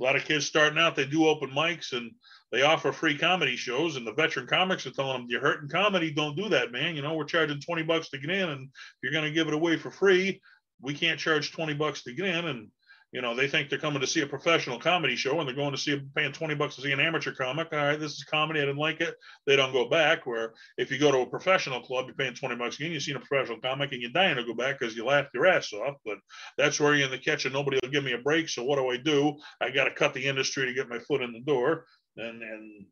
a 0.00 0.02
lot 0.02 0.16
of 0.16 0.24
kids 0.24 0.44
starting 0.44 0.80
out, 0.80 0.96
they 0.96 1.06
do 1.06 1.28
open 1.28 1.50
mics 1.50 1.92
and 1.92 2.10
they 2.54 2.62
offer 2.62 2.92
free 2.92 3.18
comedy 3.18 3.56
shows, 3.56 3.96
and 3.96 4.06
the 4.06 4.12
veteran 4.12 4.46
comics 4.46 4.86
are 4.86 4.92
telling 4.92 5.18
them, 5.18 5.26
"You're 5.28 5.40
hurting 5.40 5.68
comedy. 5.68 6.12
Don't 6.12 6.36
do 6.36 6.48
that, 6.50 6.72
man. 6.72 6.94
You 6.94 7.02
know, 7.02 7.14
we're 7.14 7.24
charging 7.24 7.60
20 7.60 7.82
bucks 7.82 8.08
to 8.10 8.18
get 8.18 8.30
in, 8.30 8.48
and 8.48 8.68
if 8.68 8.96
you're 9.02 9.12
going 9.12 9.24
to 9.24 9.30
give 9.32 9.48
it 9.48 9.54
away 9.54 9.76
for 9.76 9.90
free, 9.90 10.40
we 10.80 10.94
can't 10.94 11.18
charge 11.18 11.52
20 11.52 11.74
bucks 11.74 12.04
to 12.04 12.14
get 12.14 12.26
in." 12.26 12.46
And 12.46 12.70
you 13.14 13.22
know, 13.22 13.32
they 13.32 13.46
think 13.46 13.70
they're 13.70 13.78
coming 13.78 14.00
to 14.00 14.08
see 14.08 14.22
a 14.22 14.26
professional 14.26 14.80
comedy 14.80 15.14
show, 15.14 15.38
and 15.38 15.48
they're 15.48 15.54
going 15.54 15.70
to 15.70 15.78
see 15.78 16.02
paying 16.16 16.32
20 16.32 16.56
bucks 16.56 16.74
to 16.74 16.82
see 16.82 16.90
an 16.90 16.98
amateur 16.98 17.32
comic. 17.32 17.68
All 17.72 17.78
right, 17.78 17.98
this 17.98 18.14
is 18.14 18.24
comedy. 18.24 18.60
I 18.60 18.64
didn't 18.64 18.78
like 18.78 19.00
it. 19.00 19.14
They 19.46 19.54
don't 19.54 19.72
go 19.72 19.88
back. 19.88 20.26
Where 20.26 20.52
if 20.78 20.90
you 20.90 20.98
go 20.98 21.12
to 21.12 21.18
a 21.18 21.26
professional 21.26 21.80
club, 21.80 22.06
you're 22.06 22.16
paying 22.16 22.34
20 22.34 22.56
bucks 22.56 22.74
again. 22.74 22.90
You've 22.90 23.04
seen 23.04 23.14
a 23.14 23.20
professional 23.20 23.60
comic, 23.60 23.92
and 23.92 24.02
you're 24.02 24.10
dying 24.10 24.34
to 24.34 24.44
go 24.44 24.52
back 24.52 24.80
because 24.80 24.96
you 24.96 25.04
laughed 25.04 25.30
your 25.32 25.46
ass 25.46 25.72
off. 25.72 25.94
But 26.04 26.18
that's 26.58 26.80
where 26.80 26.96
you're 26.96 27.04
in 27.04 27.12
the 27.12 27.18
catch, 27.18 27.44
and 27.44 27.54
Nobody 27.54 27.78
will 27.80 27.90
give 27.90 28.02
me 28.02 28.14
a 28.14 28.18
break. 28.18 28.48
So 28.48 28.64
what 28.64 28.78
do 28.78 28.90
I 28.90 28.96
do? 28.96 29.36
I 29.60 29.70
got 29.70 29.84
to 29.84 29.94
cut 29.94 30.12
the 30.12 30.26
industry 30.26 30.66
to 30.66 30.74
get 30.74 30.88
my 30.88 30.98
foot 30.98 31.22
in 31.22 31.32
the 31.32 31.40
door 31.40 31.86
and 32.16 32.42
and 32.42 32.86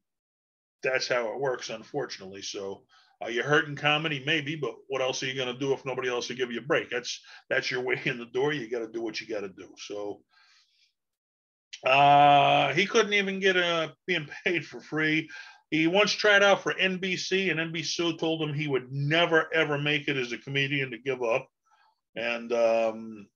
that's 0.83 1.09
how 1.09 1.33
it 1.33 1.41
works, 1.41 1.71
unfortunately. 1.71 2.43
So 2.43 2.83
are 3.21 3.31
you 3.31 3.43
hurting 3.43 3.77
comedy? 3.77 4.23
Maybe, 4.27 4.57
but 4.57 4.75
what 4.89 5.01
else 5.01 5.23
are 5.23 5.27
you 5.27 5.35
going 5.35 5.53
to 5.53 5.59
do 5.59 5.73
if 5.73 5.85
nobody 5.85 6.09
else 6.09 6.29
will 6.29 6.37
give 6.37 6.51
you 6.51 6.59
a 6.59 6.65
break? 6.65 6.91
That's 6.91 7.21
that's 7.49 7.71
your 7.71 7.81
way 7.85 8.01
in 8.05 8.19
the 8.19 8.27
door. 8.27 8.53
You 8.53 8.69
got 8.69 8.81
to 8.81 8.89
do 8.89 9.01
what 9.01 9.21
you 9.21 9.29
got 9.29 9.41
to 9.41 9.49
do. 9.49 9.69
So 9.79 10.21
uh, 11.87 12.73
he 12.75 12.87
couldn't 12.87 13.13
even 13.13 13.41
get 13.41 13.57
a 13.57 13.67
uh, 13.67 13.89
being 14.07 14.29
paid 14.45 14.67
for 14.67 14.81
free. 14.81 15.29
He 15.71 15.87
once 15.87 16.13
tried 16.13 16.43
out 16.43 16.63
for 16.63 16.75
NBC, 16.75 17.51
and 17.51 17.59
NBC 17.73 18.19
told 18.19 18.43
him 18.43 18.53
he 18.53 18.69
would 18.69 18.93
never 18.93 19.53
ever 19.55 19.79
make 19.79 20.09
it 20.09 20.17
as 20.17 20.33
a 20.33 20.39
comedian 20.39 20.91
to 20.91 20.99
give 20.99 21.23
up. 21.23 21.49
And 22.15 22.53
um, 22.53 23.27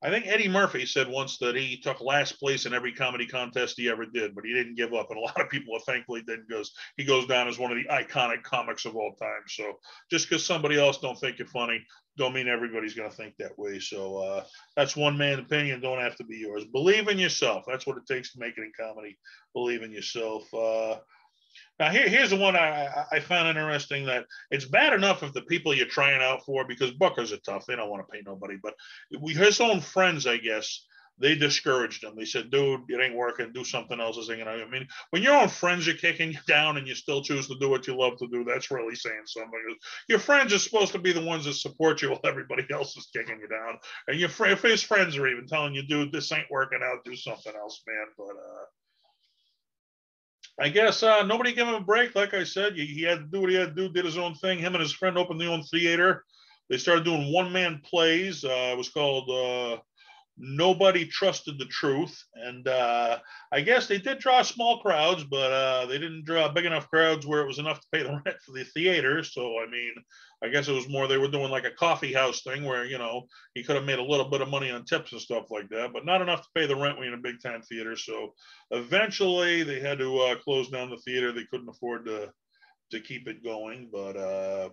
I 0.00 0.10
think 0.10 0.26
Eddie 0.28 0.48
Murphy 0.48 0.86
said 0.86 1.08
once 1.08 1.38
that 1.38 1.56
he 1.56 1.76
took 1.76 2.00
last 2.00 2.38
place 2.38 2.66
in 2.66 2.74
every 2.74 2.92
comedy 2.92 3.26
contest 3.26 3.74
he 3.76 3.88
ever 3.88 4.06
did, 4.06 4.32
but 4.34 4.44
he 4.44 4.52
didn't 4.52 4.76
give 4.76 4.94
up. 4.94 5.10
And 5.10 5.18
a 5.18 5.22
lot 5.22 5.40
of 5.40 5.50
people 5.50 5.74
are 5.74 5.80
thankfully 5.80 6.22
didn't 6.22 6.48
because 6.48 6.72
he 6.96 7.04
goes 7.04 7.26
down 7.26 7.48
as 7.48 7.58
one 7.58 7.72
of 7.72 7.78
the 7.78 7.92
iconic 7.92 8.42
comics 8.44 8.84
of 8.84 8.94
all 8.94 9.14
time. 9.14 9.42
So 9.48 9.78
just 10.10 10.28
because 10.28 10.46
somebody 10.46 10.78
else 10.78 10.98
don't 10.98 11.18
think 11.18 11.38
you're 11.38 11.48
funny, 11.48 11.84
don't 12.16 12.32
mean 12.32 12.48
everybody's 12.48 12.94
going 12.94 13.10
to 13.10 13.16
think 13.16 13.34
that 13.38 13.58
way. 13.58 13.80
So 13.80 14.18
uh, 14.18 14.44
that's 14.76 14.96
one 14.96 15.18
man's 15.18 15.40
opinion. 15.40 15.80
Don't 15.80 16.00
have 16.00 16.16
to 16.16 16.24
be 16.24 16.36
yours. 16.36 16.64
Believe 16.64 17.08
in 17.08 17.18
yourself. 17.18 17.64
That's 17.66 17.86
what 17.86 17.96
it 17.96 18.06
takes 18.06 18.32
to 18.32 18.40
make 18.40 18.56
it 18.56 18.62
in 18.62 18.72
comedy. 18.78 19.18
Believe 19.52 19.82
in 19.82 19.90
yourself. 19.90 20.42
Uh, 20.54 20.96
now 21.78 21.90
here, 21.90 22.08
here's 22.08 22.30
the 22.30 22.36
one 22.36 22.56
I, 22.56 23.04
I 23.12 23.20
found 23.20 23.48
interesting 23.48 24.06
that 24.06 24.26
it's 24.50 24.64
bad 24.64 24.92
enough 24.92 25.22
if 25.22 25.32
the 25.32 25.42
people 25.42 25.74
you're 25.74 25.86
trying 25.86 26.20
out 26.20 26.44
for 26.44 26.64
because 26.66 26.90
bookers 26.92 27.32
are 27.32 27.38
tough. 27.38 27.66
They 27.66 27.76
don't 27.76 27.90
want 27.90 28.06
to 28.06 28.12
pay 28.12 28.22
nobody 28.24 28.56
but 28.62 28.74
we 29.20 29.34
his 29.34 29.60
own 29.60 29.80
friends 29.80 30.26
I 30.26 30.38
guess 30.38 30.84
they 31.20 31.34
discouraged 31.34 32.04
him. 32.04 32.14
They 32.16 32.24
said 32.24 32.50
dude 32.50 32.82
it 32.88 33.00
ain't 33.00 33.14
working. 33.14 33.52
Do 33.52 33.64
something 33.64 34.00
else. 34.00 34.16
Is 34.18 34.30
I 34.30 34.64
mean 34.70 34.86
when 35.10 35.22
your 35.22 35.36
own 35.36 35.48
friends 35.48 35.86
are 35.88 35.94
kicking 35.94 36.32
you 36.32 36.38
down 36.46 36.76
and 36.76 36.86
you 36.86 36.94
still 36.94 37.22
choose 37.22 37.48
to 37.48 37.58
do 37.58 37.68
what 37.68 37.86
you 37.86 37.96
love 37.96 38.18
to 38.18 38.28
do 38.28 38.44
that's 38.44 38.70
really 38.70 38.94
saying 38.94 39.22
something. 39.26 39.52
Your 40.08 40.18
friends 40.18 40.52
are 40.52 40.58
supposed 40.58 40.92
to 40.92 40.98
be 40.98 41.12
the 41.12 41.24
ones 41.24 41.44
that 41.44 41.54
support 41.54 42.02
you 42.02 42.10
while 42.10 42.20
everybody 42.24 42.66
else 42.72 42.96
is 42.96 43.08
kicking 43.14 43.40
you 43.40 43.48
down. 43.48 43.78
And 44.06 44.18
your 44.18 44.30
if 44.46 44.62
his 44.62 44.82
friends 44.82 45.16
are 45.16 45.28
even 45.28 45.46
telling 45.46 45.74
you 45.74 45.82
dude 45.86 46.12
this 46.12 46.32
ain't 46.32 46.50
working 46.50 46.80
out. 46.82 47.04
Do 47.04 47.16
something 47.16 47.54
else 47.54 47.82
man. 47.86 48.06
But 48.16 48.36
uh 48.36 48.64
I 50.60 50.68
guess 50.68 51.02
uh, 51.02 51.22
nobody 51.22 51.52
gave 51.52 51.68
him 51.68 51.74
a 51.74 51.80
break. 51.80 52.14
Like 52.14 52.34
I 52.34 52.42
said, 52.42 52.74
he, 52.74 53.02
had 53.02 53.18
to 53.18 53.24
do 53.24 53.40
what 53.40 53.50
he 53.50 53.56
had 53.56 53.76
to 53.76 53.82
do. 53.88 53.92
Did 53.92 54.04
his 54.04 54.18
own 54.18 54.34
thing. 54.34 54.58
Him 54.58 54.74
and 54.74 54.82
his 54.82 54.92
friend 54.92 55.16
opened 55.16 55.40
their 55.40 55.50
own 55.50 55.62
theater. 55.62 56.24
They 56.68 56.78
started 56.78 57.04
doing 57.04 57.32
one 57.32 57.52
man 57.52 57.80
plays. 57.84 58.44
Uh, 58.44 58.70
it 58.72 58.76
was 58.76 58.88
called 58.88 59.30
uh, 59.30 59.80
nobody 60.38 61.04
trusted 61.06 61.58
the 61.58 61.66
truth. 61.66 62.16
And 62.34 62.66
uh, 62.68 63.18
I 63.52 63.60
guess 63.60 63.86
they 63.86 63.98
did 63.98 64.18
draw 64.18 64.42
small 64.42 64.80
crowds, 64.80 65.24
but 65.24 65.52
uh, 65.52 65.86
they 65.86 65.98
didn't 65.98 66.24
draw 66.24 66.48
big 66.48 66.64
enough 66.64 66.88
crowds 66.88 67.26
where 67.26 67.42
it 67.42 67.46
was 67.46 67.58
enough 67.58 67.80
to 67.80 67.86
pay 67.92 68.02
the 68.02 68.10
rent 68.24 68.36
for 68.44 68.52
the 68.52 68.64
theater. 68.64 69.22
So, 69.24 69.58
I 69.60 69.68
mean, 69.70 69.92
I 70.42 70.48
guess 70.48 70.68
it 70.68 70.72
was 70.72 70.88
more 70.88 71.08
they 71.08 71.18
were 71.18 71.28
doing 71.28 71.50
like 71.50 71.64
a 71.64 71.72
coffee 71.72 72.12
house 72.12 72.42
thing 72.42 72.64
where, 72.64 72.84
you 72.84 72.98
know, 72.98 73.26
he 73.54 73.64
could 73.64 73.76
have 73.76 73.84
made 73.84 73.98
a 73.98 74.04
little 74.04 74.28
bit 74.28 74.40
of 74.40 74.48
money 74.48 74.70
on 74.70 74.84
tips 74.84 75.12
and 75.12 75.20
stuff 75.20 75.50
like 75.50 75.68
that, 75.70 75.92
but 75.92 76.06
not 76.06 76.22
enough 76.22 76.42
to 76.42 76.48
pay 76.54 76.66
the 76.66 76.76
rent 76.76 76.98
when 76.98 77.08
in 77.08 77.14
a 77.14 77.18
big 77.18 77.42
time 77.42 77.62
theater. 77.62 77.96
So 77.96 78.34
eventually 78.70 79.64
they 79.64 79.80
had 79.80 79.98
to 79.98 80.18
uh, 80.18 80.36
close 80.36 80.68
down 80.70 80.90
the 80.90 80.98
theater. 80.98 81.32
They 81.32 81.46
couldn't 81.50 81.68
afford 81.68 82.06
to 82.06 82.32
to 82.90 83.00
keep 83.00 83.28
it 83.28 83.44
going, 83.44 83.90
but 83.92 84.16
uh, 84.16 84.70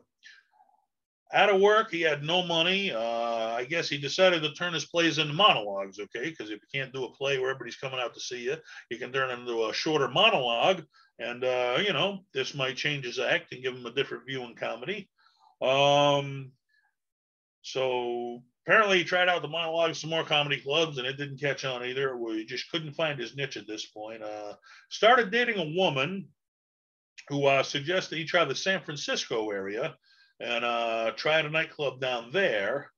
out 1.34 1.50
of 1.50 1.62
work. 1.62 1.91
He 1.91 2.01
had 2.01 2.24
no 2.24 2.44
money. 2.44 2.91
Uh, 2.91 3.55
I 3.55 3.65
guess 3.65 3.89
he 3.89 3.98
decided 3.98 4.41
to 4.44 4.53
turn 4.53 4.74
his 4.74 4.86
plays 4.86 5.17
into 5.17 5.34
monologues, 5.34 6.00
okay? 6.00 6.29
Because 6.29 6.50
if 6.50 6.60
you 6.62 6.79
can't 6.79 6.94
do 6.94 7.05
a 7.05 7.12
play 7.12 7.39
where 7.39 7.50
everybody's 7.50 7.77
coming 7.77 8.00
out 8.00 8.13
to 8.13 8.20
see 8.20 8.44
you, 8.44 8.58
you 8.89 8.98
can 8.98 9.12
turn 9.12 9.29
it 9.29 9.39
into 9.39 9.65
a 9.65 9.74
shorter 9.74 10.08
monologue. 10.08 10.84
And, 11.20 11.44
uh, 11.44 11.79
you 11.86 11.94
know, 11.94 12.20
this 12.34 12.53
might 12.53 12.75
change 12.75 13.05
his 13.05 13.20
act 13.20 13.53
and 13.53 13.63
give 13.63 13.75
him 13.75 13.86
a 13.86 13.91
different 13.91 14.25
view 14.25 14.44
in 14.44 14.55
comedy. 14.55 15.10
Um, 15.62 16.51
so 17.62 18.44
apparently 18.65 19.00
he 19.00 19.03
tried 19.03 19.29
out 19.29 19.41
the 19.41 19.48
monologues 19.48 20.00
some 20.00 20.10
more 20.10 20.24
comedy 20.24 20.60
clubs 20.62 20.98
and 20.98 21.08
it 21.08 21.17
didn't 21.17 21.39
catch 21.39 21.65
on 21.65 21.86
either. 21.86 22.17
We 22.17 22.46
just 22.46 22.70
couldn't 22.70 22.94
find 22.94 23.20
his 23.20 23.36
niche 23.36 23.58
at 23.58 23.67
this 23.67 23.86
point. 23.86 24.22
Uh, 24.22 24.53
started 24.89 25.32
dating 25.32 25.58
a 25.58 25.75
woman 25.77 26.27
who 27.29 27.46
uh, 27.46 27.63
suggested 27.63 28.17
he 28.17 28.25
try 28.25 28.46
the 28.46 28.53
San 28.53 28.82
Francisco 28.82 29.50
area 29.50 29.96
and 30.39 30.65
uh, 30.65 31.12
tried 31.15 31.46
a 31.46 31.50
nightclub 31.50 32.00
down 32.00 32.32
there, 32.32 32.92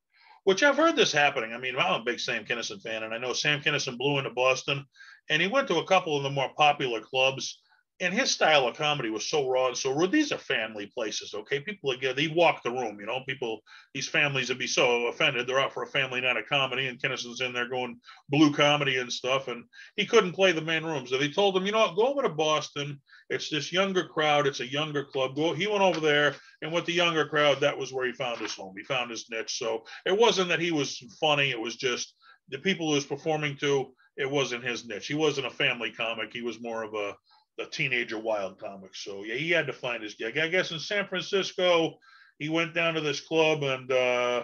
which 0.44 0.64
I've 0.64 0.78
heard 0.78 0.96
this 0.96 1.12
happening. 1.12 1.54
I 1.54 1.58
mean, 1.58 1.76
I'm 1.78 2.02
a 2.02 2.04
big 2.04 2.20
Sam 2.20 2.46
Kinison 2.46 2.82
fan, 2.82 3.04
and 3.04 3.14
I 3.14 3.18
know 3.18 3.34
Sam 3.34 3.62
Kinison 3.62 3.98
blew 3.98 4.18
into 4.18 4.32
Boston, 4.32 4.86
and 5.30 5.42
he 5.42 5.48
went 5.48 5.68
to 5.68 5.78
a 5.78 5.86
couple 5.86 6.18
of 6.18 6.24
the 6.24 6.30
more 6.30 6.50
popular 6.58 7.02
clubs 7.02 7.62
and 8.00 8.14
his 8.14 8.30
style 8.30 8.68
of 8.68 8.78
comedy 8.78 9.10
was 9.10 9.26
so 9.26 9.50
raw 9.50 9.68
and 9.68 9.78
so 9.78 9.92
rude. 9.92 10.12
These 10.12 10.32
are 10.32 10.38
family 10.38 10.86
places, 10.86 11.34
okay? 11.34 11.60
People 11.60 11.92
again, 11.92 12.16
they 12.16 12.28
walk 12.28 12.62
the 12.62 12.70
room, 12.70 13.00
you 13.00 13.08
know. 13.08 13.22
People, 13.28 13.62
these 13.94 14.08
families 14.08 14.50
would 14.50 14.60
be 14.60 14.68
so 14.68 15.08
offended. 15.08 15.48
They're 15.48 15.60
out 15.60 15.74
for 15.74 15.84
a 15.84 15.88
family 15.88 16.22
night 16.22 16.38
of 16.38 16.46
comedy, 16.46 16.88
and 16.88 17.02
Kinison's 17.02 17.42
in 17.42 17.54
there 17.54 17.68
going 17.68 18.00
blue 18.30 18.54
comedy 18.54 18.98
and 18.98 19.12
stuff, 19.12 19.48
and 19.48 19.64
he 19.96 20.06
couldn't 20.06 20.34
play 20.34 20.52
the 20.52 20.62
main 20.62 20.84
room. 20.84 21.08
So 21.08 21.18
they 21.18 21.30
told 21.30 21.58
him, 21.58 21.66
you 21.66 21.72
know 21.72 21.80
what, 21.80 21.96
go 21.96 22.08
over 22.08 22.22
to 22.22 22.30
Boston. 22.30 23.02
It's 23.30 23.50
this 23.50 23.74
younger 23.74 24.06
crowd. 24.06 24.46
It's 24.46 24.60
a 24.60 24.72
younger 24.72 25.04
club. 25.04 25.36
Go. 25.36 25.54
He 25.54 25.66
went 25.66 25.82
over 25.82 26.00
there, 26.00 26.36
and 26.62 26.72
with 26.72 26.86
the 26.86 26.94
younger 26.94 27.26
crowd, 27.26 27.60
that 27.62 27.78
was 27.78 27.92
where 27.92 28.06
he 28.06 28.14
found 28.14 28.38
his 28.38 28.54
home. 28.54 28.76
He 28.78 28.84
found 28.84 29.10
his 29.10 29.28
niche. 29.32 29.58
So 29.58 29.86
it 30.06 30.18
wasn't 30.18 30.50
that 30.50 30.60
he 30.60 30.72
was 30.72 30.98
funny. 31.20 31.50
It 31.50 31.60
was 31.60 31.76
just 31.76 32.14
the 32.50 32.60
people 32.60 32.90
he 32.90 32.96
was 32.96 33.06
performing 33.06 33.58
to. 33.58 33.94
It 34.18 34.30
wasn't 34.30 34.64
his 34.64 34.88
niche. 34.88 35.08
He 35.08 35.14
wasn't 35.14 35.48
a 35.48 35.52
family 35.52 35.92
comic. 35.92 36.34
He 36.34 36.42
was 36.42 36.62
more 36.62 36.84
of 36.84 36.94
a 36.94 37.16
the 37.58 37.66
teenager 37.66 38.20
wild 38.20 38.60
comics. 38.60 39.04
So 39.04 39.24
yeah, 39.24 39.36
he 39.36 39.50
had 39.50 39.68
to 39.68 39.74
find 39.74 40.04
his 40.04 40.16
gig. 40.16 40.38
I 40.38 40.48
guess 40.48 40.72
in 40.72 40.80
San 40.80 41.08
Francisco, 41.08 41.98
he 42.40 42.50
went 42.50 42.74
down 42.74 42.94
to 42.94 43.02
this 43.02 43.20
club 43.20 43.64
and 43.64 43.92
uh, 43.92 44.44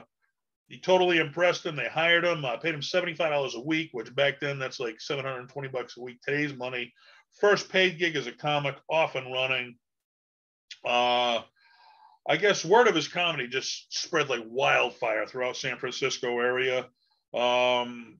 he 0.68 0.80
totally 0.80 1.20
impressed 1.20 1.64
them. 1.64 1.76
They 1.76 1.88
hired 1.88 2.26
him, 2.26 2.44
uh, 2.44 2.58
paid 2.58 2.74
him 2.74 2.82
seventy 2.82 3.14
five 3.14 3.32
dollars 3.32 3.56
a 3.56 3.62
week, 3.62 3.90
which 3.92 4.14
back 4.16 4.40
then 4.40 4.58
that's 4.58 4.80
like 4.80 5.00
seven 5.00 5.26
hundred 5.26 5.42
and 5.42 5.50
twenty 5.50 5.68
bucks 5.68 5.98
a 5.98 6.02
week. 6.02 6.20
Today's 6.22 6.56
money. 6.56 6.92
First 7.40 7.70
paid 7.70 8.00
gig 8.00 8.16
as 8.16 8.28
a 8.28 8.32
comic, 8.32 8.76
off 8.90 9.16
and 9.16 9.32
running. 9.32 9.76
Uh, 10.86 11.42
I 12.28 12.38
guess 12.38 12.64
word 12.66 12.88
of 12.88 12.96
his 12.96 13.08
comedy 13.08 13.48
just 13.48 13.88
spread 13.90 14.30
like 14.30 14.44
wildfire 14.48 15.26
throughout 15.26 15.58
San 15.58 15.78
Francisco 15.78 16.40
area. 16.40 16.88
Um, 17.34 18.18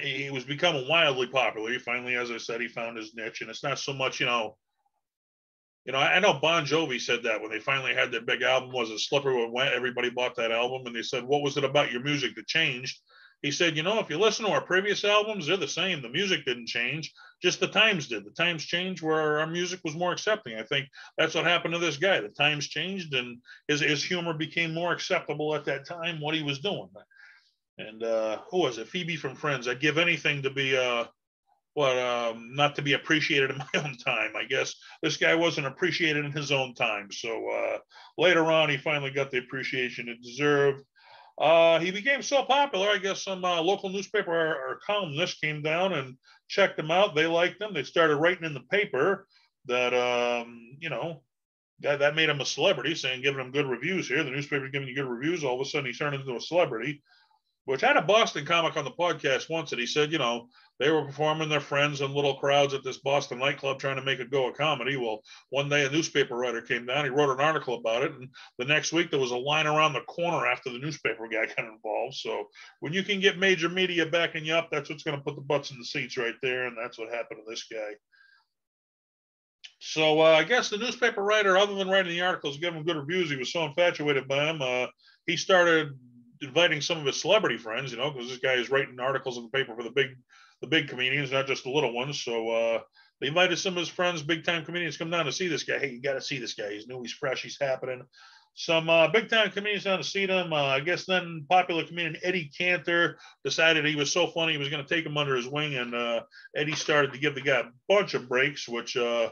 he 0.00 0.30
was 0.30 0.44
becoming 0.44 0.88
wildly 0.88 1.26
popular. 1.26 1.70
He 1.70 1.78
finally, 1.78 2.16
as 2.16 2.30
I 2.30 2.38
said, 2.38 2.60
he 2.60 2.68
found 2.68 2.96
his 2.96 3.14
niche, 3.14 3.40
and 3.40 3.50
it's 3.50 3.64
not 3.64 3.78
so 3.78 3.92
much, 3.92 4.20
you 4.20 4.26
know. 4.26 4.56
You 5.84 5.92
know, 5.92 5.98
I 5.98 6.18
know 6.18 6.34
Bon 6.34 6.66
Jovi 6.66 7.00
said 7.00 7.22
that 7.22 7.40
when 7.40 7.50
they 7.50 7.60
finally 7.60 7.94
had 7.94 8.12
their 8.12 8.20
big 8.20 8.42
album, 8.42 8.72
was 8.72 8.90
it 8.90 8.98
Slippery 8.98 9.48
When? 9.50 9.68
Everybody 9.68 10.10
bought 10.10 10.36
that 10.36 10.52
album, 10.52 10.86
and 10.86 10.94
they 10.94 11.02
said, 11.02 11.24
"What 11.24 11.42
was 11.42 11.56
it 11.56 11.64
about 11.64 11.90
your 11.90 12.02
music 12.02 12.34
that 12.34 12.46
changed?" 12.46 12.98
He 13.40 13.50
said, 13.50 13.76
"You 13.76 13.84
know, 13.84 13.98
if 14.00 14.10
you 14.10 14.18
listen 14.18 14.44
to 14.44 14.50
our 14.50 14.60
previous 14.60 15.04
albums, 15.04 15.46
they're 15.46 15.56
the 15.56 15.68
same. 15.68 16.02
The 16.02 16.08
music 16.08 16.44
didn't 16.44 16.66
change, 16.66 17.12
just 17.40 17.60
the 17.60 17.68
times 17.68 18.08
did. 18.08 18.24
The 18.24 18.32
times 18.32 18.64
changed 18.66 19.02
where 19.02 19.38
our 19.38 19.46
music 19.46 19.80
was 19.84 19.94
more 19.94 20.12
accepting. 20.12 20.58
I 20.58 20.64
think 20.64 20.88
that's 21.16 21.34
what 21.34 21.44
happened 21.44 21.72
to 21.74 21.80
this 21.80 21.96
guy. 21.96 22.20
The 22.20 22.28
times 22.28 22.68
changed, 22.68 23.14
and 23.14 23.38
his 23.68 23.80
his 23.80 24.04
humor 24.04 24.34
became 24.34 24.74
more 24.74 24.92
acceptable 24.92 25.54
at 25.54 25.64
that 25.66 25.86
time. 25.86 26.20
What 26.20 26.34
he 26.34 26.42
was 26.42 26.58
doing." 26.58 26.90
And 27.78 28.02
uh, 28.02 28.38
who 28.50 28.58
was 28.58 28.78
it? 28.78 28.88
Phoebe 28.88 29.16
from 29.16 29.36
Friends. 29.36 29.68
I'd 29.68 29.80
give 29.80 29.98
anything 29.98 30.42
to 30.42 30.50
be 30.50 30.76
uh, 30.76 31.04
what 31.74 31.96
um, 31.96 32.54
not 32.54 32.74
to 32.76 32.82
be 32.82 32.94
appreciated 32.94 33.50
in 33.50 33.58
my 33.74 33.80
own 33.80 33.96
time. 33.96 34.32
I 34.36 34.44
guess 34.44 34.74
this 35.02 35.16
guy 35.16 35.34
wasn't 35.34 35.68
appreciated 35.68 36.24
in 36.24 36.32
his 36.32 36.50
own 36.50 36.74
time. 36.74 37.10
So 37.12 37.48
uh, 37.50 37.78
later 38.16 38.50
on, 38.50 38.68
he 38.68 38.76
finally 38.76 39.10
got 39.10 39.30
the 39.30 39.38
appreciation 39.38 40.08
it 40.08 40.22
deserved. 40.22 40.84
Uh, 41.40 41.78
he 41.78 41.92
became 41.92 42.20
so 42.20 42.42
popular, 42.42 42.88
I 42.88 42.98
guess 42.98 43.22
some 43.22 43.44
uh, 43.44 43.62
local 43.62 43.90
newspaper 43.90 44.32
or, 44.32 44.54
or 44.54 44.80
columnist 44.84 45.40
came 45.40 45.62
down 45.62 45.92
and 45.92 46.16
checked 46.48 46.76
him 46.76 46.90
out. 46.90 47.14
They 47.14 47.26
liked 47.26 47.62
him. 47.62 47.72
They 47.72 47.84
started 47.84 48.16
writing 48.16 48.42
in 48.42 48.54
the 48.54 48.64
paper 48.72 49.28
that, 49.66 49.94
um, 49.94 50.76
you 50.80 50.90
know, 50.90 51.22
that, 51.78 52.00
that 52.00 52.16
made 52.16 52.28
him 52.28 52.40
a 52.40 52.44
celebrity, 52.44 52.96
saying, 52.96 53.22
giving 53.22 53.40
him 53.40 53.52
good 53.52 53.68
reviews 53.68 54.08
here. 54.08 54.24
The 54.24 54.32
newspaper's 54.32 54.72
giving 54.72 54.88
you 54.88 54.96
good 54.96 55.06
reviews. 55.06 55.44
All 55.44 55.60
of 55.60 55.64
a 55.64 55.70
sudden, 55.70 55.86
he 55.86 55.96
turned 55.96 56.16
into 56.16 56.34
a 56.34 56.40
celebrity 56.40 57.04
which 57.68 57.84
I 57.84 57.88
had 57.88 57.98
a 57.98 58.02
Boston 58.02 58.46
comic 58.46 58.78
on 58.78 58.86
the 58.86 58.90
podcast 58.90 59.50
once, 59.50 59.72
and 59.72 59.80
he 59.80 59.86
said, 59.86 60.10
you 60.10 60.16
know, 60.16 60.48
they 60.78 60.90
were 60.90 61.04
performing 61.04 61.50
their 61.50 61.60
friends 61.60 62.00
in 62.00 62.14
little 62.14 62.36
crowds 62.36 62.72
at 62.72 62.82
this 62.82 62.96
Boston 62.96 63.40
nightclub 63.40 63.78
trying 63.78 63.96
to 63.96 64.02
make 64.02 64.20
a 64.20 64.24
go 64.24 64.48
of 64.48 64.56
comedy. 64.56 64.96
Well, 64.96 65.20
one 65.50 65.68
day 65.68 65.84
a 65.84 65.90
newspaper 65.90 66.34
writer 66.34 66.62
came 66.62 66.86
down, 66.86 67.04
he 67.04 67.10
wrote 67.10 67.30
an 67.30 67.44
article 67.44 67.74
about 67.74 68.04
it, 68.04 68.12
and 68.12 68.30
the 68.56 68.64
next 68.64 68.94
week 68.94 69.10
there 69.10 69.20
was 69.20 69.32
a 69.32 69.36
line 69.36 69.66
around 69.66 69.92
the 69.92 70.00
corner 70.00 70.46
after 70.46 70.70
the 70.70 70.78
newspaper 70.78 71.28
guy 71.28 71.44
got 71.44 71.66
involved. 71.66 72.14
So 72.14 72.46
when 72.80 72.94
you 72.94 73.02
can 73.02 73.20
get 73.20 73.38
major 73.38 73.68
media 73.68 74.06
backing 74.06 74.46
you 74.46 74.54
up, 74.54 74.70
that's 74.70 74.88
what's 74.88 75.02
going 75.02 75.18
to 75.18 75.22
put 75.22 75.34
the 75.34 75.42
butts 75.42 75.70
in 75.70 75.78
the 75.78 75.84
seats 75.84 76.16
right 76.16 76.36
there, 76.40 76.68
and 76.68 76.76
that's 76.82 76.98
what 76.98 77.12
happened 77.12 77.40
to 77.44 77.50
this 77.50 77.66
guy. 77.70 77.96
So 79.80 80.22
uh, 80.22 80.24
I 80.24 80.44
guess 80.44 80.70
the 80.70 80.78
newspaper 80.78 81.22
writer, 81.22 81.58
other 81.58 81.74
than 81.74 81.90
writing 81.90 82.12
the 82.12 82.22
articles, 82.22 82.56
giving 82.56 82.80
him 82.80 82.86
good 82.86 82.96
reviews, 82.96 83.28
he 83.28 83.36
was 83.36 83.52
so 83.52 83.66
infatuated 83.66 84.26
by 84.26 84.46
him, 84.46 84.62
uh, 84.62 84.86
he 85.26 85.36
started 85.36 85.90
inviting 86.42 86.80
some 86.80 86.98
of 86.98 87.06
his 87.06 87.20
celebrity 87.20 87.58
friends, 87.58 87.92
you 87.92 87.98
know, 87.98 88.10
because 88.10 88.28
this 88.28 88.38
guy 88.38 88.54
is 88.54 88.70
writing 88.70 88.98
articles 89.00 89.36
in 89.36 89.44
the 89.44 89.50
paper 89.50 89.74
for 89.76 89.82
the 89.82 89.90
big 89.90 90.08
the 90.60 90.66
big 90.66 90.88
comedians, 90.88 91.30
not 91.30 91.46
just 91.46 91.64
the 91.64 91.70
little 91.70 91.92
ones. 91.92 92.22
So 92.22 92.50
uh, 92.50 92.80
they 93.20 93.28
invited 93.28 93.58
some 93.58 93.74
of 93.74 93.78
his 93.78 93.88
friends, 93.88 94.22
big 94.22 94.44
time 94.44 94.64
comedians, 94.64 94.96
come 94.96 95.10
down 95.10 95.26
to 95.26 95.32
see 95.32 95.48
this 95.48 95.62
guy. 95.62 95.78
Hey, 95.78 95.90
you 95.90 96.02
got 96.02 96.14
to 96.14 96.20
see 96.20 96.38
this 96.38 96.54
guy. 96.54 96.72
He's 96.72 96.88
new, 96.88 97.00
he's 97.00 97.12
fresh, 97.12 97.42
he's 97.42 97.58
happening. 97.60 98.02
Some 98.54 98.90
uh, 98.90 99.06
big 99.08 99.28
time 99.28 99.50
comedians 99.52 99.84
down 99.84 99.98
to 99.98 100.04
see 100.04 100.26
them. 100.26 100.52
Uh, 100.52 100.56
I 100.56 100.80
guess 100.80 101.06
then 101.06 101.46
popular 101.48 101.84
comedian 101.84 102.16
Eddie 102.24 102.50
Cantor 102.58 103.18
decided 103.44 103.84
he 103.84 103.94
was 103.94 104.12
so 104.12 104.26
funny 104.26 104.52
he 104.52 104.58
was 104.58 104.68
going 104.68 104.84
to 104.84 104.94
take 104.94 105.06
him 105.06 105.16
under 105.16 105.36
his 105.36 105.46
wing, 105.46 105.76
and 105.76 105.94
uh, 105.94 106.22
Eddie 106.56 106.74
started 106.74 107.12
to 107.12 107.20
give 107.20 107.36
the 107.36 107.40
guy 107.40 107.60
a 107.60 107.64
bunch 107.88 108.14
of 108.14 108.28
breaks, 108.28 108.68
which 108.68 108.96
uh, 108.96 109.30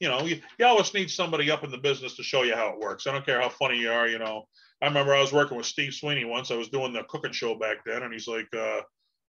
you 0.00 0.08
know, 0.08 0.24
you, 0.24 0.40
you 0.58 0.66
always 0.66 0.92
need 0.92 1.10
somebody 1.10 1.50
up 1.50 1.64
in 1.64 1.70
the 1.70 1.78
business 1.78 2.16
to 2.16 2.22
show 2.22 2.42
you 2.42 2.54
how 2.54 2.68
it 2.68 2.78
works. 2.78 3.06
I 3.06 3.12
don't 3.12 3.24
care 3.24 3.40
how 3.40 3.48
funny 3.48 3.78
you 3.78 3.90
are, 3.90 4.06
you 4.06 4.18
know. 4.18 4.46
I 4.82 4.86
remember 4.86 5.14
I 5.14 5.20
was 5.20 5.32
working 5.32 5.56
with 5.56 5.66
Steve 5.66 5.94
Sweeney 5.94 6.24
once. 6.24 6.50
I 6.50 6.56
was 6.56 6.68
doing 6.68 6.92
the 6.92 7.02
cooking 7.04 7.32
show 7.32 7.54
back 7.54 7.78
then, 7.84 8.02
and 8.02 8.12
he's 8.12 8.28
like, 8.28 8.48
uh, 8.54 8.80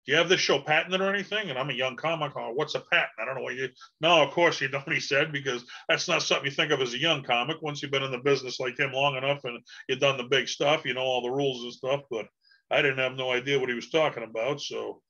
"Do 0.04 0.12
you 0.12 0.16
have 0.16 0.28
this 0.28 0.40
show 0.40 0.60
patented 0.60 1.00
or 1.00 1.12
anything?" 1.12 1.48
And 1.48 1.58
I'm 1.58 1.70
a 1.70 1.74
young 1.74 1.96
comic. 1.96 2.32
Oh, 2.36 2.52
what's 2.52 2.74
a 2.74 2.80
patent? 2.80 3.12
I 3.18 3.24
don't 3.24 3.36
know 3.36 3.42
what 3.42 3.54
you. 3.54 3.68
No, 4.00 4.22
of 4.22 4.30
course 4.32 4.60
you 4.60 4.68
don't. 4.68 4.88
He 4.92 5.00
said 5.00 5.32
because 5.32 5.64
that's 5.88 6.08
not 6.08 6.22
something 6.22 6.46
you 6.46 6.50
think 6.50 6.72
of 6.72 6.80
as 6.80 6.94
a 6.94 6.98
young 6.98 7.22
comic. 7.22 7.62
Once 7.62 7.82
you've 7.82 7.90
been 7.90 8.02
in 8.02 8.12
the 8.12 8.18
business 8.18 8.60
like 8.60 8.78
him 8.78 8.92
long 8.92 9.16
enough 9.16 9.44
and 9.44 9.58
you've 9.88 10.00
done 10.00 10.18
the 10.18 10.24
big 10.24 10.48
stuff, 10.48 10.84
you 10.84 10.94
know 10.94 11.00
all 11.02 11.22
the 11.22 11.30
rules 11.30 11.64
and 11.64 11.72
stuff. 11.72 12.02
But 12.10 12.26
I 12.70 12.82
didn't 12.82 12.98
have 12.98 13.16
no 13.16 13.30
idea 13.30 13.58
what 13.58 13.70
he 13.70 13.74
was 13.74 13.90
talking 13.90 14.24
about. 14.24 14.60
So 14.60 15.02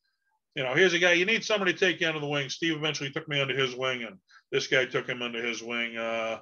you 0.55 0.65
know, 0.65 0.75
here's 0.75 0.93
a 0.93 0.99
guy, 0.99 1.13
you 1.13 1.25
need 1.25 1.45
somebody 1.45 1.73
to 1.73 1.79
take 1.79 2.01
you 2.01 2.09
under 2.09 2.19
the 2.19 2.27
wing. 2.27 2.49
Steve 2.49 2.77
eventually 2.77 3.11
took 3.11 3.29
me 3.29 3.41
under 3.41 3.57
his 3.57 3.77
wing, 3.77 4.03
and 4.03 4.17
this 4.51 4.67
guy 4.67 4.87
took 4.87 5.09
him 5.09 5.23
under 5.23 5.41
his 5.41 5.63
wing. 5.63 5.97
Uh, 5.97 6.39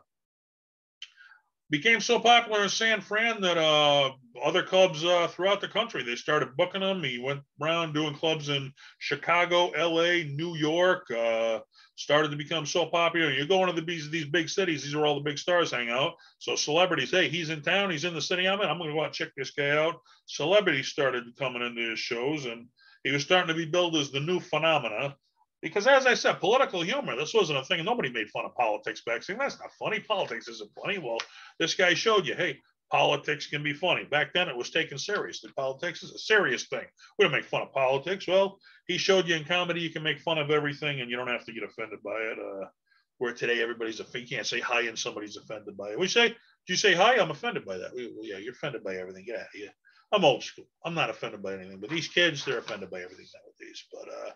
became 1.71 2.01
so 2.01 2.19
popular 2.21 2.63
in 2.63 2.69
San 2.69 3.01
Fran 3.01 3.41
that 3.41 3.59
uh, 3.59 4.13
other 4.45 4.63
clubs 4.63 5.05
uh, 5.05 5.29
throughout 5.29 5.61
the 5.61 5.69
country 5.69 6.03
they 6.03 6.15
started 6.15 6.57
booking 6.57 6.83
him. 6.83 7.03
He 7.03 7.19
went 7.19 7.41
around 7.61 7.93
doing 7.93 8.15
clubs 8.15 8.49
in 8.49 8.73
Chicago, 8.99 9.71
L.A., 9.71 10.25
New 10.25 10.55
York. 10.57 11.11
Uh, 11.11 11.61
started 11.97 12.31
to 12.31 12.37
become 12.37 12.67
so 12.67 12.87
popular. 12.87 13.33
You 13.33 13.47
go 13.47 13.63
into 13.63 13.73
the, 13.73 13.85
these 13.85 14.11
these 14.11 14.27
big 14.27 14.49
cities; 14.49 14.83
these 14.83 14.95
are 14.95 15.05
all 15.05 15.17
the 15.17 15.29
big 15.29 15.39
stars 15.39 15.71
hang 15.71 15.91
out. 15.91 16.15
So 16.39 16.55
celebrities, 16.55 17.11
hey, 17.11 17.29
he's 17.29 17.51
in 17.51 17.63
town, 17.63 17.91
he's 17.91 18.05
in 18.05 18.15
the 18.15 18.23
city 18.23 18.47
I'm 18.47 18.61
in. 18.61 18.69
I'm 18.69 18.79
going 18.79 18.91
to 18.91 18.95
go 18.95 19.01
out 19.01 19.07
and 19.07 19.15
check 19.15 19.31
this 19.37 19.51
guy 19.51 19.71
out. 19.71 19.97
Celebrities 20.27 20.89
started 20.89 21.25
coming 21.39 21.63
into 21.63 21.91
his 21.91 21.99
shows, 21.99 22.47
and 22.47 22.69
he 23.03 23.11
was 23.11 23.23
starting 23.23 23.49
to 23.49 23.55
be 23.55 23.71
billed 23.71 23.97
as 23.97 24.11
the 24.11 24.21
new 24.21 24.41
phenomena. 24.41 25.17
Because 25.69 25.87
as 25.87 26.07
I 26.07 26.15
said, 26.15 26.41
political 26.41 26.83
humor, 26.83 27.17
this 27.17 27.35
wasn't 27.35 27.59
a 27.59 27.65
thing. 27.65 27.85
Nobody 27.85 28.11
made 28.11 28.31
fun 28.31 28.45
of 28.45 28.55
politics 28.55 29.03
back 29.05 29.25
then. 29.27 29.39
That's 29.39 29.59
not 29.59 29.73
funny. 29.79 30.01
Politics 30.01 30.49
isn't 30.49 30.71
funny. 30.81 30.99
Well, 30.99 31.19
this 31.59 31.75
guy 31.75 31.95
showed 31.95 32.27
you, 32.27 32.35
hey, 32.35 32.61
politics 32.91 33.49
can 33.49 33.63
be 33.63 33.73
funny. 33.73 34.05
Back 34.05 34.33
then 34.33 34.49
it 34.49 34.57
was 34.57 34.71
taken 34.71 34.97
seriously. 34.99 35.51
Politics 35.57 36.03
is 36.03 36.13
a 36.13 36.19
serious 36.19 36.67
thing. 36.67 36.85
We 37.19 37.25
don't 37.25 37.33
make 37.33 37.45
fun 37.45 37.63
of 37.63 37.73
politics. 37.73 38.29
Well, 38.29 38.59
he 38.87 38.97
showed 38.97 39.27
you 39.27 39.35
in 39.35 39.45
comedy 39.45 39.81
you 39.81 39.91
can 39.91 40.03
make 40.03 40.21
fun 40.21 40.39
of 40.39 40.51
everything 40.51 41.01
and 41.01 41.11
you 41.11 41.17
don't 41.17 41.29
have 41.29 41.45
to 41.47 41.53
get 41.53 41.65
offended 41.65 42.03
by 42.03 42.19
it. 42.19 42.39
Uh, 42.39 42.67
where 43.19 43.33
today 43.33 43.63
everybody's 43.63 44.01
a 44.01 44.19
you 44.19 44.27
can't 44.27 44.47
say 44.47 44.61
hi 44.61 44.83
and 44.83 44.99
somebody's 44.99 45.37
offended 45.37 45.77
by 45.77 45.91
it. 45.91 45.99
We 45.99 46.07
say, 46.07 46.29
do 46.29 46.73
you 46.73 46.77
say 46.77 46.95
hi? 46.95 47.17
I'm 47.19 47.31
offended 47.31 47.65
by 47.65 47.79
that. 47.79 47.95
We, 47.95 48.13
well, 48.15 48.27
yeah, 48.27 48.39
you're 48.39 48.53
offended 48.53 48.85
by 48.85 48.97
everything. 48.97 49.25
Yeah, 49.27 49.45
yeah. 49.55 49.71
I'm 50.13 50.25
old 50.25 50.45
school. 50.45 50.67
I'm 50.85 50.95
not 50.95 51.11
offended 51.11 51.43
by 51.43 51.55
anything, 51.55 51.81
but 51.81 51.91
these 51.91 52.09
kids, 52.09 52.45
they're 52.45 52.59
offended 52.59 52.91
by 52.91 53.03
everything 53.03 53.27
nowadays. 53.35 53.85
But 53.93 54.09
uh, 54.09 54.33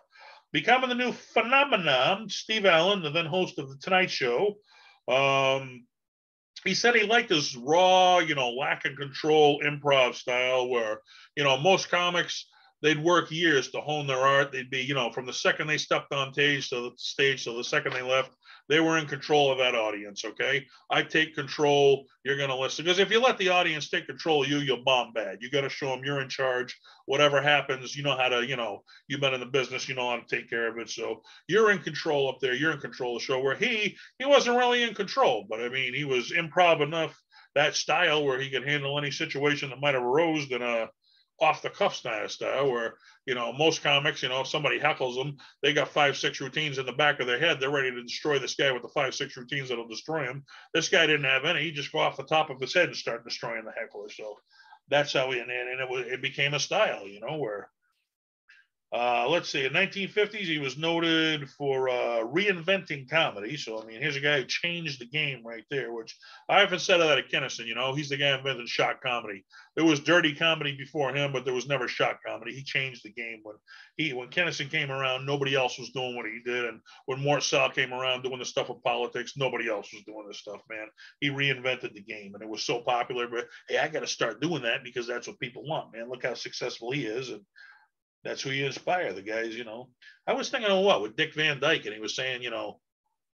becoming 0.51 0.89
the 0.89 0.95
new 0.95 1.11
phenomenon, 1.11 2.29
Steve 2.29 2.65
Allen, 2.65 3.01
the 3.01 3.09
then 3.09 3.25
host 3.25 3.59
of 3.59 3.69
the 3.69 3.77
Tonight 3.77 4.11
Show, 4.11 4.55
um, 5.07 5.85
he 6.63 6.75
said 6.75 6.95
he 6.95 7.03
liked 7.03 7.29
this 7.29 7.55
raw, 7.55 8.19
you 8.19 8.35
know, 8.35 8.51
lack 8.51 8.85
of 8.85 8.95
control 8.95 9.61
improv 9.65 10.15
style 10.15 10.69
where, 10.69 11.01
you 11.35 11.43
know, 11.43 11.57
most 11.57 11.89
comics 11.89 12.45
they'd 12.81 13.03
work 13.03 13.31
years 13.31 13.69
to 13.71 13.81
hone 13.81 14.07
their 14.07 14.19
art. 14.19 14.51
They'd 14.51 14.69
be, 14.69 14.81
you 14.81 14.93
know, 14.93 15.11
from 15.11 15.25
the 15.25 15.33
second 15.33 15.67
they 15.67 15.77
stepped 15.77 16.13
on 16.13 16.33
stage 16.33 16.69
to 16.69 16.81
the 16.81 16.91
stage 16.97 17.43
to 17.45 17.53
the 17.53 17.63
second 17.63 17.93
they 17.93 18.01
left, 18.01 18.31
they 18.69 18.79
were 18.79 18.97
in 18.97 19.05
control 19.05 19.51
of 19.51 19.57
that 19.57 19.75
audience. 19.75 20.23
Okay. 20.23 20.65
I 20.89 21.03
take 21.03 21.35
control. 21.35 22.05
You're 22.23 22.37
going 22.37 22.49
to 22.49 22.55
listen. 22.55 22.85
Because 22.85 22.99
if 22.99 23.11
you 23.11 23.19
let 23.19 23.37
the 23.37 23.49
audience 23.49 23.89
take 23.89 24.07
control 24.07 24.43
of 24.43 24.49
you, 24.49 24.57
you'll 24.57 24.83
bomb 24.83 25.13
bad. 25.13 25.39
You 25.41 25.49
got 25.49 25.61
to 25.61 25.69
show 25.69 25.87
them 25.87 26.03
you're 26.03 26.21
in 26.21 26.29
charge. 26.29 26.77
Whatever 27.05 27.41
happens, 27.41 27.95
you 27.95 28.03
know 28.03 28.17
how 28.17 28.29
to, 28.29 28.45
you 28.45 28.55
know, 28.55 28.83
you've 29.07 29.21
been 29.21 29.33
in 29.33 29.39
the 29.39 29.45
business, 29.45 29.89
you 29.89 29.95
know 29.95 30.09
how 30.09 30.17
to 30.17 30.35
take 30.35 30.49
care 30.49 30.69
of 30.69 30.77
it. 30.77 30.89
So 30.89 31.21
you're 31.47 31.71
in 31.71 31.79
control 31.79 32.29
up 32.29 32.39
there. 32.39 32.53
You're 32.53 32.71
in 32.73 32.79
control 32.79 33.15
of 33.15 33.21
the 33.21 33.25
show 33.25 33.41
where 33.41 33.55
he, 33.55 33.97
he 34.19 34.25
wasn't 34.25 34.57
really 34.57 34.83
in 34.83 34.93
control, 34.93 35.45
but 35.49 35.61
I 35.61 35.69
mean, 35.69 35.93
he 35.93 36.05
was 36.05 36.31
improv 36.31 36.81
enough 36.81 37.19
that 37.55 37.75
style 37.75 38.23
where 38.23 38.39
he 38.39 38.49
could 38.49 38.67
handle 38.67 38.97
any 38.97 39.11
situation 39.11 39.69
that 39.69 39.81
might 39.81 39.93
have 39.93 40.03
arose 40.03 40.49
in 40.49 40.61
a, 40.61 40.87
off 41.41 41.63
the 41.63 41.69
cuff 41.69 41.95
style 41.95 42.29
style 42.29 42.71
where 42.71 42.95
you 43.25 43.33
know 43.33 43.51
most 43.51 43.81
comics 43.83 44.21
you 44.21 44.29
know 44.29 44.41
if 44.41 44.47
somebody 44.47 44.79
heckles 44.79 45.15
them 45.15 45.35
they 45.63 45.73
got 45.73 45.87
five 45.87 46.15
six 46.15 46.39
routines 46.39 46.77
in 46.77 46.85
the 46.85 46.91
back 46.91 47.19
of 47.19 47.27
their 47.27 47.39
head. 47.39 47.59
They're 47.59 47.71
ready 47.71 47.91
to 47.91 48.03
destroy 48.03 48.39
this 48.39 48.55
guy 48.55 48.71
with 48.71 48.83
the 48.83 48.89
five 48.89 49.15
six 49.15 49.35
routines 49.35 49.69
that'll 49.69 49.87
destroy 49.87 50.25
him. 50.25 50.43
This 50.73 50.89
guy 50.89 51.07
didn't 51.07 51.25
have 51.25 51.45
any. 51.45 51.63
He 51.63 51.71
just 51.71 51.91
go 51.91 51.99
off 51.99 52.17
the 52.17 52.23
top 52.23 52.49
of 52.49 52.59
his 52.59 52.73
head 52.73 52.87
and 52.87 52.95
start 52.95 53.23
destroying 53.23 53.65
the 53.65 53.71
heckler. 53.71 54.09
So 54.09 54.35
that's 54.89 55.13
how 55.13 55.29
we 55.29 55.39
and, 55.39 55.49
and 55.49 55.79
it 55.79 55.89
was 55.89 56.05
it 56.07 56.21
became 56.21 56.53
a 56.53 56.59
style 56.59 57.07
you 57.07 57.21
know 57.21 57.37
where 57.37 57.69
uh, 58.93 59.25
let's 59.29 59.47
see, 59.47 59.63
in 59.65 59.71
1950s, 59.71 60.39
he 60.39 60.57
was 60.57 60.77
noted 60.77 61.49
for 61.51 61.87
uh, 61.87 62.25
reinventing 62.25 63.09
comedy. 63.09 63.55
So, 63.55 63.81
I 63.81 63.85
mean, 63.85 64.01
here's 64.01 64.17
a 64.17 64.21
guy 64.21 64.39
who 64.39 64.45
changed 64.45 64.99
the 64.99 65.05
game 65.05 65.43
right 65.45 65.63
there, 65.69 65.93
which 65.93 66.17
I 66.49 66.59
haven't 66.59 66.79
said 66.79 66.97
that 66.97 67.17
at 67.17 67.29
Kinison, 67.29 67.67
you 67.67 67.75
know, 67.75 67.95
he's 67.95 68.09
the 68.09 68.17
guy 68.17 68.31
who 68.31 68.39
invented 68.39 68.67
shock 68.67 69.01
comedy. 69.01 69.45
There 69.77 69.85
was 69.85 70.01
dirty 70.01 70.35
comedy 70.35 70.75
before 70.75 71.15
him, 71.15 71.31
but 71.31 71.45
there 71.45 71.53
was 71.53 71.69
never 71.69 71.87
shock 71.87 72.19
comedy. 72.27 72.53
He 72.53 72.63
changed 72.63 73.05
the 73.05 73.13
game 73.13 73.39
when 73.43 73.55
he, 73.95 74.11
when 74.11 74.27
Kinison 74.27 74.69
came 74.69 74.91
around, 74.91 75.25
nobody 75.25 75.55
else 75.55 75.79
was 75.79 75.91
doing 75.91 76.17
what 76.17 76.25
he 76.25 76.41
did. 76.45 76.65
And 76.65 76.81
when 77.05 77.23
Mort 77.23 77.43
Sahl 77.43 77.69
came 77.69 77.93
around 77.93 78.23
doing 78.23 78.39
the 78.39 78.45
stuff 78.45 78.69
of 78.69 78.83
politics, 78.83 79.37
nobody 79.37 79.69
else 79.69 79.87
was 79.93 80.03
doing 80.03 80.27
this 80.27 80.39
stuff, 80.39 80.59
man. 80.69 80.87
He 81.21 81.29
reinvented 81.29 81.93
the 81.93 82.01
game 82.01 82.33
and 82.33 82.43
it 82.43 82.49
was 82.49 82.63
so 82.63 82.81
popular, 82.81 83.29
but 83.29 83.47
hey, 83.69 83.77
I 83.77 83.87
got 83.87 84.01
to 84.01 84.07
start 84.07 84.41
doing 84.41 84.63
that 84.63 84.83
because 84.83 85.07
that's 85.07 85.29
what 85.29 85.39
people 85.39 85.65
want, 85.65 85.93
man. 85.93 86.09
Look 86.09 86.25
how 86.25 86.33
successful 86.33 86.91
he 86.91 87.05
is. 87.05 87.29
And, 87.29 87.41
that's 88.23 88.41
who 88.41 88.51
you 88.51 88.65
inspire. 88.65 89.13
The 89.13 89.21
guys, 89.21 89.55
you 89.55 89.63
know. 89.63 89.89
I 90.27 90.33
was 90.33 90.49
thinking 90.49 90.71
of 90.71 90.83
what 90.83 91.01
with 91.01 91.15
Dick 91.15 91.33
Van 91.33 91.59
Dyke, 91.59 91.85
and 91.85 91.93
he 91.93 91.99
was 91.99 92.15
saying, 92.15 92.43
you 92.43 92.51
know, 92.51 92.79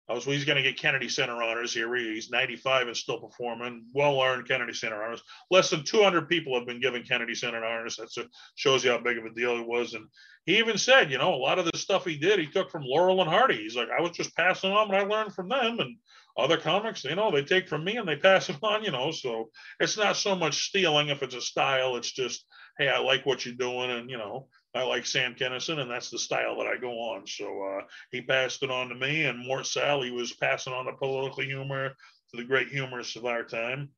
I 0.08 0.14
was 0.14 0.24
he's 0.24 0.44
going 0.44 0.56
to 0.56 0.62
get 0.62 0.78
Kennedy 0.78 1.08
Center 1.08 1.40
honors 1.42 1.72
here. 1.72 1.94
He's 1.94 2.30
95 2.30 2.88
and 2.88 2.96
still 2.96 3.20
performing. 3.20 3.86
Well 3.94 4.20
earned 4.20 4.48
Kennedy 4.48 4.74
Center 4.74 5.02
honors. 5.02 5.22
Less 5.50 5.70
than 5.70 5.84
200 5.84 6.28
people 6.28 6.56
have 6.58 6.66
been 6.66 6.80
given 6.80 7.04
Kennedy 7.04 7.34
Center 7.34 7.64
honors. 7.64 7.96
That 7.96 8.10
shows 8.56 8.84
you 8.84 8.90
how 8.90 8.98
big 8.98 9.18
of 9.18 9.24
a 9.24 9.32
deal 9.32 9.56
it 9.58 9.66
was. 9.66 9.94
And 9.94 10.08
he 10.44 10.58
even 10.58 10.76
said, 10.76 11.12
you 11.12 11.18
know, 11.18 11.32
a 11.32 11.36
lot 11.36 11.60
of 11.60 11.66
the 11.66 11.78
stuff 11.78 12.04
he 12.04 12.18
did, 12.18 12.40
he 12.40 12.46
took 12.46 12.70
from 12.70 12.82
Laurel 12.84 13.20
and 13.20 13.30
Hardy. 13.30 13.58
He's 13.58 13.76
like, 13.76 13.88
I 13.96 14.02
was 14.02 14.10
just 14.10 14.36
passing 14.36 14.72
on 14.72 14.88
what 14.88 14.98
I 14.98 15.04
learned 15.04 15.34
from 15.34 15.48
them, 15.48 15.78
and 15.78 15.96
other 16.36 16.56
comics, 16.56 17.04
you 17.04 17.14
know, 17.14 17.30
they 17.30 17.44
take 17.44 17.68
from 17.68 17.84
me 17.84 17.96
and 17.96 18.08
they 18.08 18.16
pass 18.28 18.48
it 18.48 18.56
on. 18.62 18.82
You 18.82 18.90
know, 18.90 19.12
so 19.12 19.50
it's 19.78 19.96
not 19.96 20.16
so 20.16 20.34
much 20.34 20.66
stealing 20.66 21.08
if 21.08 21.22
it's 21.22 21.36
a 21.36 21.40
style. 21.40 21.96
It's 21.96 22.10
just, 22.10 22.44
hey, 22.76 22.88
I 22.88 22.98
like 22.98 23.24
what 23.24 23.46
you're 23.46 23.54
doing, 23.54 23.90
and 23.90 24.10
you 24.10 24.18
know, 24.18 24.48
I 24.74 24.84
like 24.84 25.04
Sam 25.04 25.34
Kinison, 25.34 25.78
and 25.78 25.90
that's 25.90 26.10
the 26.10 26.18
style 26.18 26.56
that 26.58 26.66
I 26.66 26.78
go 26.78 26.92
on. 26.92 27.26
So 27.26 27.62
uh, 27.62 27.82
he 28.10 28.22
passed 28.22 28.62
it 28.62 28.70
on 28.70 28.88
to 28.88 28.94
me, 28.94 29.24
and 29.24 29.46
Mort 29.46 29.66
Sahl, 29.66 30.02
he 30.02 30.10
was 30.10 30.32
passing 30.32 30.72
on 30.72 30.86
the 30.86 30.92
political 30.92 31.42
humor 31.42 31.90
to 31.90 32.36
the 32.36 32.44
great 32.44 32.68
humorists 32.68 33.16
of 33.16 33.26
our 33.26 33.44
time. 33.44 33.90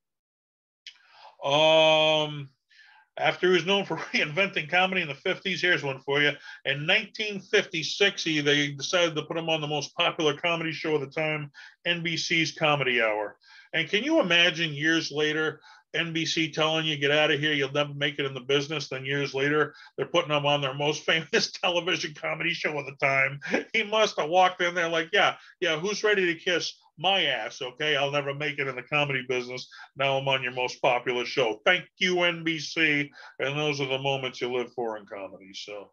Um, 1.45 2.49
after 3.17 3.49
he 3.49 3.53
was 3.53 3.67
known 3.67 3.85
for 3.85 3.97
reinventing 4.13 4.69
comedy 4.69 5.03
in 5.03 5.09
the 5.09 5.15
50s, 5.15 5.61
here's 5.61 5.85
one 5.85 6.01
for 6.01 6.21
you. 6.21 6.31
In 6.65 6.87
1956, 6.87 8.25
he, 8.25 8.41
they 8.41 8.73
decided 8.73 9.15
to 9.15 9.23
put 9.23 9.37
him 9.37 9.49
on 9.49 9.61
the 9.61 9.69
most 9.69 9.95
popular 9.95 10.37
comedy 10.37 10.73
show 10.73 10.97
of 10.97 11.03
the 11.03 11.07
time, 11.07 11.53
NBC's 11.87 12.53
Comedy 12.53 13.01
Hour. 13.01 13.37
And 13.73 13.89
can 13.89 14.03
you 14.03 14.21
imagine 14.21 14.73
years 14.73 15.13
later, 15.13 15.61
NBC 15.95 16.53
telling 16.53 16.87
you 16.87 16.97
get 16.97 17.11
out 17.11 17.31
of 17.31 17.41
here, 17.41 17.53
you'll 17.53 17.73
never 17.73 17.95
make 17.95 18.19
it 18.19 18.27
in 18.27 18.35
the 18.35 18.41
business. 18.41 18.89
Then 18.89 19.05
years 19.05 19.35
later, 19.35 19.75
they're 19.97 20.07
putting 20.07 20.35
him 20.35 20.47
on 20.47 20.61
their 20.61 20.75
most 20.75 21.03
famous 21.07 21.51
television 21.51 22.15
comedy 22.15 22.51
show 22.51 22.77
of 22.79 22.87
the 22.87 22.97
time. 22.97 23.41
He 23.73 23.83
must 23.83 24.19
have 24.19 24.29
walked 24.29 24.63
in 24.63 24.75
there 24.75 24.89
like, 24.89 25.11
yeah, 25.13 25.37
yeah, 25.61 25.79
who's 25.79 26.05
ready 26.05 26.27
to 26.27 26.39
kiss 26.39 26.75
my 26.99 27.25
ass? 27.25 27.61
Okay, 27.61 27.97
I'll 27.97 28.11
never 28.11 28.35
make 28.35 28.59
it 28.59 28.69
in 28.69 28.77
the 28.77 28.83
comedy 28.83 29.25
business. 29.29 29.69
Now 29.97 30.19
I'm 30.19 30.29
on 30.29 30.43
your 30.43 30.53
most 30.53 30.81
popular 30.83 31.25
show. 31.25 31.61
Thank 31.65 31.85
you, 31.99 32.17
NBC. 32.17 33.11
And 33.39 33.59
those 33.59 33.81
are 33.81 33.89
the 33.89 33.99
moments 33.99 34.41
you 34.41 34.53
live 34.53 34.73
for 34.73 34.97
in 34.97 35.07
comedy. 35.07 35.53
So 35.55 35.91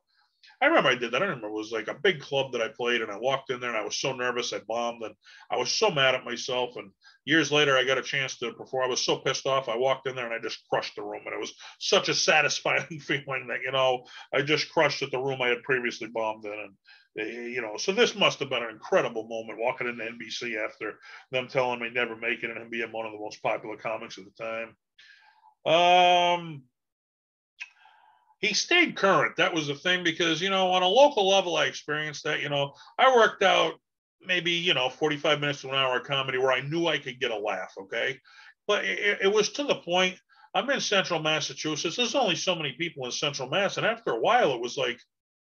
I 0.61 0.67
remember 0.67 0.89
I 0.89 0.95
did 0.95 1.11
that. 1.11 1.23
I 1.23 1.25
remember 1.25 1.47
it 1.47 1.53
was 1.53 1.71
like 1.71 1.87
a 1.87 1.95
big 1.95 2.19
club 2.19 2.51
that 2.51 2.61
I 2.61 2.67
played, 2.67 3.01
and 3.01 3.11
I 3.11 3.17
walked 3.17 3.49
in 3.49 3.59
there 3.59 3.69
and 3.69 3.77
I 3.77 3.83
was 3.83 3.97
so 3.97 4.13
nervous 4.13 4.53
I 4.53 4.59
bombed, 4.67 5.01
and 5.01 5.15
I 5.49 5.57
was 5.57 5.71
so 5.71 5.89
mad 5.89 6.13
at 6.13 6.23
myself. 6.23 6.75
And 6.75 6.91
years 7.25 7.51
later, 7.51 7.75
I 7.75 7.83
got 7.83 7.97
a 7.97 8.03
chance 8.03 8.37
to 8.37 8.53
perform. 8.53 8.85
I 8.85 8.89
was 8.89 9.03
so 9.03 9.17
pissed 9.17 9.47
off. 9.47 9.69
I 9.69 9.75
walked 9.75 10.07
in 10.07 10.15
there 10.15 10.25
and 10.25 10.33
I 10.33 10.39
just 10.39 10.67
crushed 10.69 10.95
the 10.95 11.01
room, 11.01 11.23
and 11.25 11.33
it 11.33 11.39
was 11.39 11.53
such 11.79 12.09
a 12.09 12.13
satisfying 12.29 12.99
feeling 12.99 13.47
that 13.47 13.61
you 13.65 13.71
know 13.71 14.05
I 14.33 14.43
just 14.43 14.71
crushed 14.71 15.01
at 15.01 15.09
the 15.09 15.19
room 15.19 15.41
I 15.41 15.47
had 15.47 15.63
previously 15.63 16.09
bombed 16.09 16.45
in, 16.45 16.53
and 16.53 16.73
eh, 17.17 17.47
you 17.47 17.61
know, 17.61 17.77
so 17.77 17.91
this 17.91 18.15
must 18.15 18.37
have 18.37 18.49
been 18.49 18.63
an 18.63 18.69
incredible 18.69 19.27
moment 19.27 19.57
walking 19.59 19.87
into 19.87 20.03
NBC 20.03 20.63
after 20.63 20.99
them 21.31 21.47
telling 21.47 21.79
me 21.79 21.89
never 21.89 22.15
make 22.15 22.43
it 22.43 22.55
and 22.55 22.69
being 22.69 22.91
one 22.91 23.07
of 23.07 23.13
the 23.13 23.19
most 23.19 23.41
popular 23.41 23.77
comics 23.77 24.19
at 24.19 24.25
the 24.25 24.43
time. 24.43 24.75
Um, 25.65 26.63
he 28.41 28.53
stayed 28.55 28.95
current. 28.95 29.37
That 29.37 29.53
was 29.53 29.67
the 29.67 29.75
thing 29.75 30.03
because, 30.03 30.41
you 30.41 30.49
know, 30.49 30.71
on 30.71 30.81
a 30.81 30.87
local 30.87 31.29
level, 31.29 31.55
I 31.55 31.65
experienced 31.65 32.23
that. 32.23 32.41
You 32.41 32.49
know, 32.49 32.73
I 32.97 33.15
worked 33.15 33.43
out 33.43 33.75
maybe, 34.25 34.51
you 34.51 34.73
know, 34.73 34.89
45 34.89 35.39
minutes 35.39 35.61
to 35.61 35.69
an 35.69 35.75
hour 35.75 35.97
of 35.97 36.03
comedy 36.05 36.39
where 36.39 36.51
I 36.51 36.61
knew 36.61 36.87
I 36.87 36.97
could 36.97 37.19
get 37.19 37.31
a 37.31 37.37
laugh. 37.37 37.73
Okay. 37.79 38.19
But 38.67 38.85
it, 38.85 39.19
it 39.23 39.31
was 39.31 39.49
to 39.53 39.63
the 39.63 39.75
point 39.75 40.17
I'm 40.53 40.69
in 40.71 40.81
central 40.81 41.21
Massachusetts. 41.21 41.95
There's 41.95 42.15
only 42.15 42.35
so 42.35 42.55
many 42.55 42.73
people 42.73 43.05
in 43.05 43.11
central 43.11 43.47
Mass. 43.47 43.77
And 43.77 43.85
after 43.85 44.11
a 44.11 44.19
while, 44.19 44.53
it 44.53 44.61
was 44.61 44.75
like, 44.75 44.99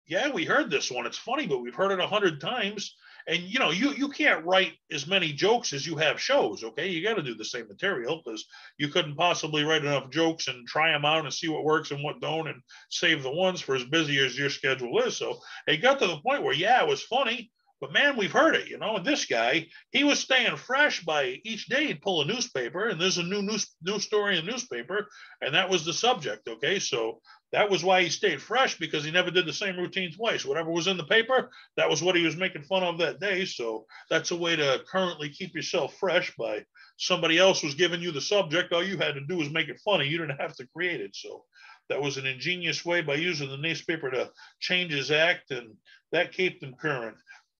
yeah, 0.07 0.29
we 0.29 0.45
heard 0.45 0.71
this 0.71 0.89
one. 0.89 1.05
It's 1.05 1.17
funny, 1.17 1.47
but 1.47 1.61
we've 1.61 1.75
heard 1.75 1.91
it 1.91 1.99
a 1.99 2.07
hundred 2.07 2.39
times 2.39 2.95
and 3.27 3.41
you 3.43 3.59
know 3.59 3.71
you 3.71 3.91
you 3.91 4.09
can't 4.09 4.45
write 4.45 4.73
as 4.91 5.07
many 5.07 5.33
jokes 5.33 5.73
as 5.73 5.85
you 5.85 5.95
have 5.95 6.19
shows 6.19 6.63
okay 6.63 6.87
you 6.87 7.03
got 7.03 7.15
to 7.15 7.23
do 7.23 7.35
the 7.35 7.45
same 7.45 7.67
material 7.67 8.21
because 8.23 8.45
you 8.77 8.87
couldn't 8.87 9.15
possibly 9.15 9.63
write 9.63 9.83
enough 9.85 10.09
jokes 10.09 10.47
and 10.47 10.67
try 10.67 10.91
them 10.91 11.05
out 11.05 11.23
and 11.23 11.33
see 11.33 11.47
what 11.47 11.63
works 11.63 11.91
and 11.91 12.03
what 12.03 12.21
don't 12.21 12.47
and 12.47 12.61
save 12.89 13.23
the 13.23 13.31
ones 13.31 13.61
for 13.61 13.75
as 13.75 13.83
busy 13.85 14.19
as 14.23 14.37
your 14.37 14.49
schedule 14.49 14.99
is 15.01 15.17
so 15.17 15.37
it 15.67 15.77
got 15.81 15.99
to 15.99 16.07
the 16.07 16.17
point 16.17 16.43
where 16.43 16.53
yeah 16.55 16.81
it 16.81 16.87
was 16.87 17.01
funny 17.03 17.51
But 17.81 17.91
man, 17.91 18.15
we've 18.17 18.31
heard 18.31 18.55
it, 18.55 18.69
you 18.69 18.77
know. 18.77 18.95
And 18.95 19.05
this 19.05 19.25
guy, 19.25 19.67
he 19.91 20.03
was 20.03 20.19
staying 20.19 20.55
fresh 20.57 21.03
by 21.03 21.41
each 21.43 21.67
day 21.67 21.87
he'd 21.87 22.01
pull 22.01 22.21
a 22.21 22.25
newspaper, 22.25 22.87
and 22.87 22.99
there's 22.99 23.17
a 23.17 23.23
new 23.23 23.41
news 23.41 23.67
news 23.81 24.03
story 24.05 24.37
in 24.37 24.45
the 24.45 24.51
newspaper, 24.51 25.07
and 25.41 25.53
that 25.53 25.69
was 25.69 25.83
the 25.83 25.93
subject. 25.93 26.47
Okay, 26.47 26.79
so 26.79 27.21
that 27.51 27.69
was 27.69 27.83
why 27.83 28.01
he 28.01 28.09
stayed 28.09 28.41
fresh 28.41 28.77
because 28.77 29.05
he 29.05 29.11
never 29.11 29.31
did 29.31 29.45
the 29.45 29.53
same 29.53 29.77
routine 29.77 30.11
twice. 30.11 30.43
Whatever 30.43 30.71
was 30.71 30.87
in 30.87 30.97
the 30.97 31.03
paper, 31.03 31.49
that 31.77 31.89
was 31.89 32.01
what 32.01 32.15
he 32.15 32.25
was 32.25 32.35
making 32.35 32.63
fun 32.63 32.83
of 32.83 32.97
that 32.97 33.19
day. 33.19 33.45
So 33.45 33.85
that's 34.09 34.31
a 34.31 34.35
way 34.35 34.55
to 34.55 34.81
currently 34.89 35.29
keep 35.29 35.55
yourself 35.55 35.95
fresh 35.97 36.33
by 36.37 36.65
somebody 36.97 37.37
else 37.37 37.63
was 37.63 37.75
giving 37.75 38.01
you 38.01 38.11
the 38.11 38.21
subject. 38.21 38.73
All 38.73 38.83
you 38.83 38.97
had 38.97 39.15
to 39.15 39.25
do 39.25 39.37
was 39.37 39.49
make 39.49 39.69
it 39.69 39.81
funny. 39.85 40.07
You 40.07 40.17
didn't 40.17 40.41
have 40.41 40.55
to 40.57 40.67
create 40.67 41.01
it. 41.01 41.15
So 41.15 41.45
that 41.89 42.01
was 42.01 42.17
an 42.17 42.25
ingenious 42.25 42.83
way 42.83 43.01
by 43.01 43.15
using 43.15 43.49
the 43.49 43.57
newspaper 43.57 44.09
to 44.11 44.31
change 44.59 44.91
his 44.91 45.11
act, 45.11 45.51
and 45.51 45.75
that 46.11 46.33
kept 46.33 46.63
him 46.63 46.73
current. 46.79 47.15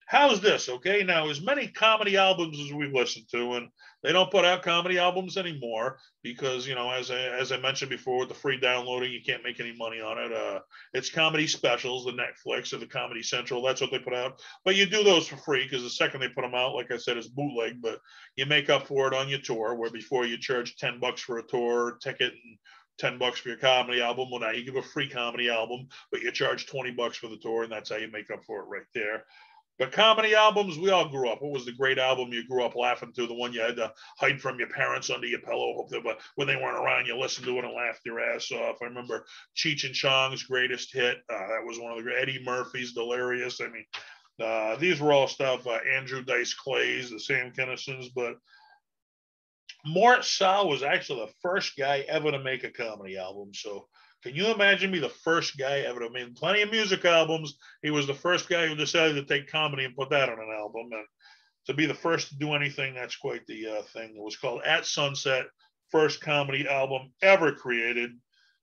How's 0.08 0.40
this? 0.40 0.70
Okay, 0.70 1.04
now 1.04 1.30
as 1.30 1.42
many 1.42 1.68
comedy 1.68 2.18
albums 2.18 2.60
as 2.60 2.72
we've 2.72 2.94
listened 2.94 3.26
to, 3.32 3.54
and 3.54 3.70
they 4.06 4.14
don't 4.14 4.30
put 4.30 4.46
out 4.46 4.62
comedy 4.62 5.00
albums 5.00 5.36
anymore 5.36 5.98
because 6.22 6.68
you 6.68 6.76
know, 6.76 6.92
as 6.92 7.10
I, 7.10 7.16
as 7.16 7.52
I 7.52 7.58
mentioned 7.58 7.90
before, 7.90 8.20
with 8.20 8.30
the 8.30 8.36
free 8.36 8.60
downloading, 8.60 9.12
you 9.12 9.22
can't 9.26 9.44
make 9.44 9.60
any 9.60 9.76
money 9.76 10.00
on 10.00 10.20
it. 10.20 10.32
Uh, 10.32 10.60
it's 10.94 11.10
comedy 11.10 11.48
specials, 11.48 12.06
the 12.06 12.12
Netflix 12.12 12.72
or 12.72 12.78
the 12.78 12.86
Comedy 12.86 13.24
Central. 13.24 13.64
That's 13.64 13.82
what 13.82 13.90
they 13.90 13.98
put 13.98 14.14
out. 14.14 14.40
But 14.64 14.76
you 14.76 14.86
do 14.86 15.04
those 15.04 15.28
for 15.28 15.38
free 15.38 15.64
because 15.64 15.82
the 15.82 15.90
second 15.90 16.20
they 16.22 16.30
put 16.30 16.44
them 16.44 16.54
out, 16.54 16.76
like 16.76 16.92
I 16.92 16.98
said, 16.98 17.18
it's 17.18 17.28
bootleg. 17.28 17.82
But 17.82 18.00
you 18.36 18.46
make 18.46 18.70
up 18.70 18.86
for 18.86 19.08
it 19.08 19.16
on 19.16 19.28
your 19.28 19.40
tour, 19.40 19.74
where 19.74 19.90
before 19.90 20.26
you 20.28 20.38
charge 20.38 20.78
ten 20.78 21.00
bucks 21.00 21.22
for 21.22 21.40
a 21.40 21.44
tour 21.44 21.98
ticket 22.00 22.32
and 22.32 22.58
10 22.98 23.18
bucks 23.18 23.40
for 23.40 23.50
your 23.50 23.58
comedy 23.58 24.02
album. 24.02 24.30
Well, 24.32 24.40
now 24.40 24.52
you 24.52 24.64
give 24.64 24.78
a 24.78 24.82
free 24.82 25.10
comedy 25.10 25.50
album, 25.50 25.90
but 26.12 26.22
you 26.22 26.32
charge 26.32 26.66
20 26.66 26.92
bucks 26.92 27.18
for 27.18 27.28
the 27.28 27.38
tour, 27.38 27.64
and 27.64 27.72
that's 27.72 27.90
how 27.90 27.98
you 27.98 28.10
make 28.10 28.32
up 28.32 28.46
for 28.46 28.62
it 28.62 28.68
right 28.68 28.88
there. 28.94 29.26
But 29.78 29.92
comedy 29.92 30.34
albums, 30.36 30.78
we 30.78 30.90
all 30.90 31.10
grew 31.10 31.30
up. 31.30 31.42
What 31.42 31.52
was 31.52 31.66
the 31.66 31.74
great 31.74 31.98
album 31.98 32.32
you 32.32 32.48
grew 32.48 32.64
up 32.64 32.76
laughing 32.76 33.12
to? 33.14 33.28
The 33.28 33.34
one 33.34 33.52
you 33.52 33.60
had 33.60 33.76
to 33.76 33.92
hide 34.18 34.40
from 34.40 34.58
your 34.58 34.70
parents 34.70 35.10
under 35.10 35.28
your 35.28 35.42
pillow. 35.42 35.74
Hope 35.76 35.90
that 35.90 36.18
when 36.36 36.48
they 36.48 36.56
weren't 36.56 36.78
around, 36.78 37.08
you 37.08 37.18
listened 37.18 37.46
to 37.48 37.58
it 37.58 37.66
and 37.66 37.74
laughed 37.74 38.06
your 38.06 38.22
ass 38.22 38.52
off. 38.52 38.78
I 38.82 38.86
remember 38.86 39.26
Cheech 39.56 39.84
and 39.84 39.94
Chong's 39.94 40.44
greatest 40.44 40.94
hit. 40.94 41.18
Uh, 41.30 41.48
that 41.48 41.66
was 41.66 41.78
one 41.78 41.98
of 41.98 42.04
the. 42.04 42.12
Eddie 42.18 42.42
Murphy's 42.46 42.94
Delirious. 42.94 43.60
I 43.60 43.68
mean, 43.68 43.86
uh, 44.40 44.78
these 44.78 45.02
were 45.02 45.12
all 45.12 45.28
stuff. 45.28 45.68
Uh, 45.68 45.80
Andrew 45.94 46.24
Dice 46.24 46.54
Clay's, 46.54 47.10
the 47.10 47.20
Sam 47.20 47.52
Kinisons, 47.52 48.08
but 48.16 48.38
Mort 49.86 50.24
Sahl 50.26 50.70
was 50.70 50.84
actually 50.84 51.20
the 51.20 51.34
first 51.42 51.78
guy 51.78 52.06
ever 52.08 52.32
to 52.32 52.40
make 52.40 52.64
a 52.64 52.72
comedy 52.72 53.18
album. 53.18 53.52
So 53.54 53.88
can 54.26 54.34
you 54.34 54.48
imagine 54.48 54.90
me 54.90 54.98
the 54.98 55.08
first 55.08 55.56
guy 55.56 55.82
ever 55.82 56.04
I 56.04 56.10
mean, 56.10 56.34
plenty 56.34 56.64
of 56.64 56.72
music 56.72 57.06
albums? 57.06 57.60
He 57.84 57.92
was 57.92 58.08
the 58.08 58.16
first 58.16 58.50
guy 58.50 58.66
who 58.66 58.74
decided 58.74 59.14
to 59.14 59.24
take 59.24 59.52
comedy 59.52 59.86
and 59.86 59.96
put 59.96 60.10
that 60.10 60.30
on 60.30 60.40
an 60.40 60.50
album. 60.52 60.90
And 60.92 61.06
to 61.68 61.76
be 61.76 61.86
the 61.86 61.94
first 61.94 62.30
to 62.30 62.36
do 62.38 62.54
anything, 62.54 62.96
that's 62.96 63.18
quite 63.18 63.46
the 63.46 63.68
uh, 63.68 63.82
thing. 63.94 64.16
It 64.16 64.24
was 64.24 64.36
called 64.36 64.64
At 64.66 64.88
Sunset, 64.88 65.46
first 65.92 66.22
comedy 66.22 66.68
album 66.68 67.12
ever 67.22 67.52
created, 67.52 68.14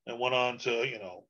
and 0.05 0.19
went 0.19 0.35
on 0.35 0.57
to, 0.59 0.85
you 0.85 0.99
know, 0.99 1.23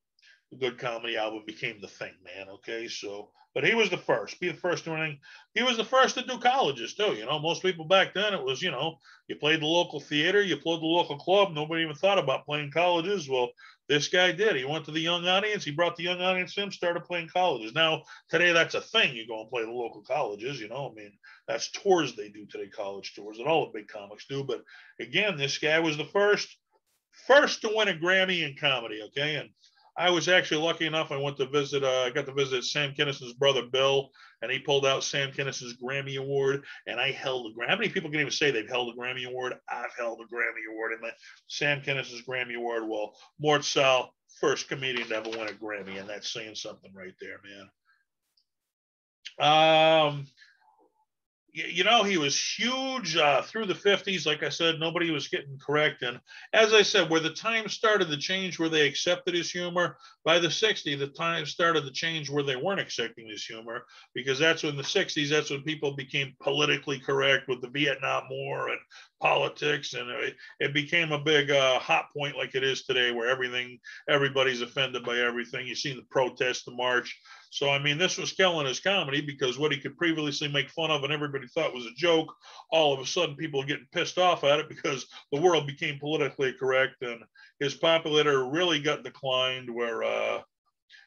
a 0.52 0.56
good 0.56 0.80
comedy 0.80 1.16
album 1.16 1.44
became 1.46 1.80
the 1.80 1.88
thing, 1.88 2.14
man. 2.26 2.50
Okay. 2.50 2.88
So 2.88 3.30
but 3.54 3.64
he 3.64 3.76
was 3.76 3.90
the 3.90 3.98
first. 3.98 4.40
Be 4.40 4.50
the 4.50 4.58
first 4.58 4.84
to 4.86 4.94
anything. 4.94 5.20
He 5.54 5.62
was 5.62 5.78
the 5.78 5.84
first 5.84 6.16
to 6.16 6.26
do 6.26 6.40
colleges 6.40 6.96
too. 6.96 7.14
You 7.14 7.26
know, 7.26 7.40
most 7.40 7.62
people 7.62 7.86
back 7.86 8.14
then 8.14 8.34
it 8.34 8.44
was 8.44 8.62
you 8.62 8.72
know 8.72 8.98
you 9.28 9.36
played 9.36 9.62
the 9.62 9.68
local 9.68 10.00
theater, 10.00 10.42
you 10.42 10.58
played 10.58 10.82
the 10.82 10.86
local 10.86 11.18
club. 11.18 11.54
Nobody 11.54 11.84
even 11.84 11.96
thought 11.96 12.18
about 12.18 12.46
playing 12.46 12.72
colleges. 12.72 13.30
Well, 13.30 13.50
this 13.94 14.08
guy 14.08 14.32
did. 14.32 14.56
He 14.56 14.66
went 14.66 14.86
to 14.86 14.92
the 14.92 15.00
young 15.00 15.28
audience. 15.28 15.64
He 15.64 15.72
brought 15.72 15.96
the 15.96 16.04
young 16.04 16.20
audience 16.20 16.58
in, 16.58 16.72
started 16.72 17.04
playing 17.04 17.30
colleges. 17.32 17.74
Now 17.76 18.04
today 18.30 18.52
that's 18.52 18.74
a 18.74 18.82
thing. 18.82 19.16
You 19.16 19.28
go 19.28 19.42
and 19.42 19.50
play 19.50 19.64
the 19.64 19.72
local 19.72 20.02
colleges. 20.02 20.60
You 20.60 20.68
know, 20.68 20.90
I 20.92 20.96
mean 20.96 21.14
that's 21.48 21.70
tours 21.72 22.16
they 22.16 22.30
do 22.30 22.46
today, 22.48 22.70
college 22.70 23.14
tours 23.14 23.38
that 23.38 23.46
all 23.46 23.68
the 23.68 23.80
big 23.80 23.88
comics 23.88 24.26
do. 24.28 24.44
But 24.44 24.64
again, 25.00 25.38
this 25.38 25.60
guy 25.60 25.80
was 25.80 25.98
the 25.98 26.06
first 26.06 26.58
first 27.28 27.62
to 27.62 27.72
win 27.76 27.88
a 27.88 27.94
Grammy 27.94 28.48
in 28.48 28.56
comedy. 28.60 29.02
Okay, 29.10 29.36
and 29.36 29.50
I 29.96 30.10
was 30.10 30.28
actually 30.28 30.64
lucky 30.64 30.88
enough. 30.88 31.12
I 31.12 31.18
went 31.18 31.38
to 31.38 31.46
visit. 31.46 31.84
Uh, 31.84 32.04
I 32.06 32.10
got 32.10 32.26
to 32.26 32.34
visit 32.34 32.64
Sam 32.64 32.94
Kinison's 32.94 33.34
brother 33.34 33.64
Bill, 33.72 34.10
and 34.42 34.52
he 34.52 34.58
pulled 34.58 34.86
out 34.86 35.04
Sam 35.04 35.32
Kinison's 35.32 35.78
Grammy 35.78 36.18
Award, 36.18 36.64
and 36.88 37.00
I 37.00 37.12
held 37.12 37.46
a 37.46 37.50
Grammy. 37.50 37.70
How 37.70 37.76
many 37.76 37.90
people 37.90 38.10
can 38.10 38.20
even 38.20 38.32
say 38.32 38.50
they've 38.50 38.68
held 38.68 38.94
a 38.94 39.00
Grammy 39.00 39.28
Award? 39.28 39.54
I've 39.70 39.94
held 39.98 40.20
a 40.20 40.24
Grammy 40.34 40.72
Award, 40.72 40.94
and 40.94 41.12
Sam 41.48 41.82
Kinison's 41.82 42.24
Grammy 42.24 42.56
Award. 42.56 42.88
Well, 42.88 43.16
Mort 43.40 43.64
Sahl, 43.64 44.16
first 44.42 44.68
comedian 44.68 45.10
to 45.10 45.16
ever 45.16 45.30
win 45.30 45.48
a 45.48 45.52
Grammy, 45.52 46.00
and 46.00 46.10
that's 46.10 46.34
saying 46.34 46.56
something 46.56 46.92
right 46.96 47.14
there, 47.22 47.40
man. 47.44 47.70
Um, 49.40 50.26
you 51.54 51.84
know, 51.84 52.02
he 52.02 52.18
was 52.18 52.40
huge 52.40 53.16
uh, 53.16 53.44
through 53.44 53.68
the 53.68 53.76
50s. 53.76 54.26
Like 54.26 54.42
I 54.42 54.50
said, 54.50 54.80
nobody 54.80 55.12
was 55.12 55.28
getting 55.28 55.60
correct. 55.60 56.02
And 56.02 56.20
as 56.52 56.74
I 56.74 56.82
said, 56.82 57.12
where 57.12 57.20
the 57.20 57.30
time 57.30 57.70
started 57.70 58.10
to 58.10 58.18
change, 58.18 58.58
where 58.58 58.70
they 58.70 58.88
accepted 58.88 59.36
his 59.36 59.52
humor, 59.52 59.98
by 60.26 60.40
the 60.40 60.48
60s, 60.48 60.98
the 60.98 61.08
time 61.08 61.46
started 61.46 61.84
to 61.86 61.92
change 61.92 62.28
where 62.28 62.44
they 62.44 62.56
weren't 62.56 62.80
accepting 62.80 63.28
his 63.30 63.46
humor, 63.46 63.86
because 64.16 64.40
that's 64.40 64.64
when 64.64 64.76
the 64.76 64.82
60s, 64.84 65.30
that's 65.30 65.52
when 65.52 65.62
people 65.62 65.96
became 65.96 66.34
politically 66.42 67.00
correct 67.00 67.48
with 67.48 67.62
the 67.62 67.70
Vietnam 67.70 68.24
War 68.32 68.70
and 68.70 68.80
politics. 69.22 69.94
And 69.94 70.10
it, 70.10 70.36
it 70.60 70.74
became 70.74 71.12
a 71.12 71.24
big 71.24 71.52
uh, 71.52 71.78
hot 71.78 72.08
point 72.18 72.36
like 72.36 72.56
it 72.56 72.64
is 72.64 72.84
today, 72.84 73.12
where 73.12 73.30
everything, 73.30 73.78
everybody's 74.10 74.62
offended 74.62 75.04
by 75.04 75.20
everything. 75.20 75.68
You 75.68 75.76
see 75.76 75.94
the 75.94 76.08
protest, 76.10 76.66
the 76.66 76.72
march 76.72 77.16
so, 77.54 77.70
I 77.70 77.78
mean, 77.78 78.00
this 78.00 78.18
was 78.18 78.32
killing 78.32 78.66
his 78.66 78.80
comedy 78.80 79.22
because 79.22 79.60
what 79.60 79.72
he 79.72 79.78
could 79.78 79.96
previously 79.96 80.48
make 80.48 80.72
fun 80.72 80.90
of 80.90 81.04
and 81.04 81.14
everybody 81.14 81.46
thought 81.46 81.72
was 81.72 81.86
a 81.86 81.94
joke, 81.96 82.34
all 82.72 82.92
of 82.92 83.00
a 83.00 83.06
sudden 83.06 83.36
people 83.36 83.62
are 83.62 83.66
getting 83.66 83.86
pissed 83.92 84.18
off 84.18 84.44
at 84.44 84.58
it 84.58 84.68
because 84.68 85.06
the 85.32 85.40
world 85.40 85.68
became 85.68 86.00
politically 86.00 86.52
correct 86.54 87.04
and 87.04 87.22
his 87.60 87.76
popularity 87.76 88.50
really 88.52 88.80
got 88.80 89.04
declined 89.04 89.70
where, 89.70 90.04
uh, 90.04 90.42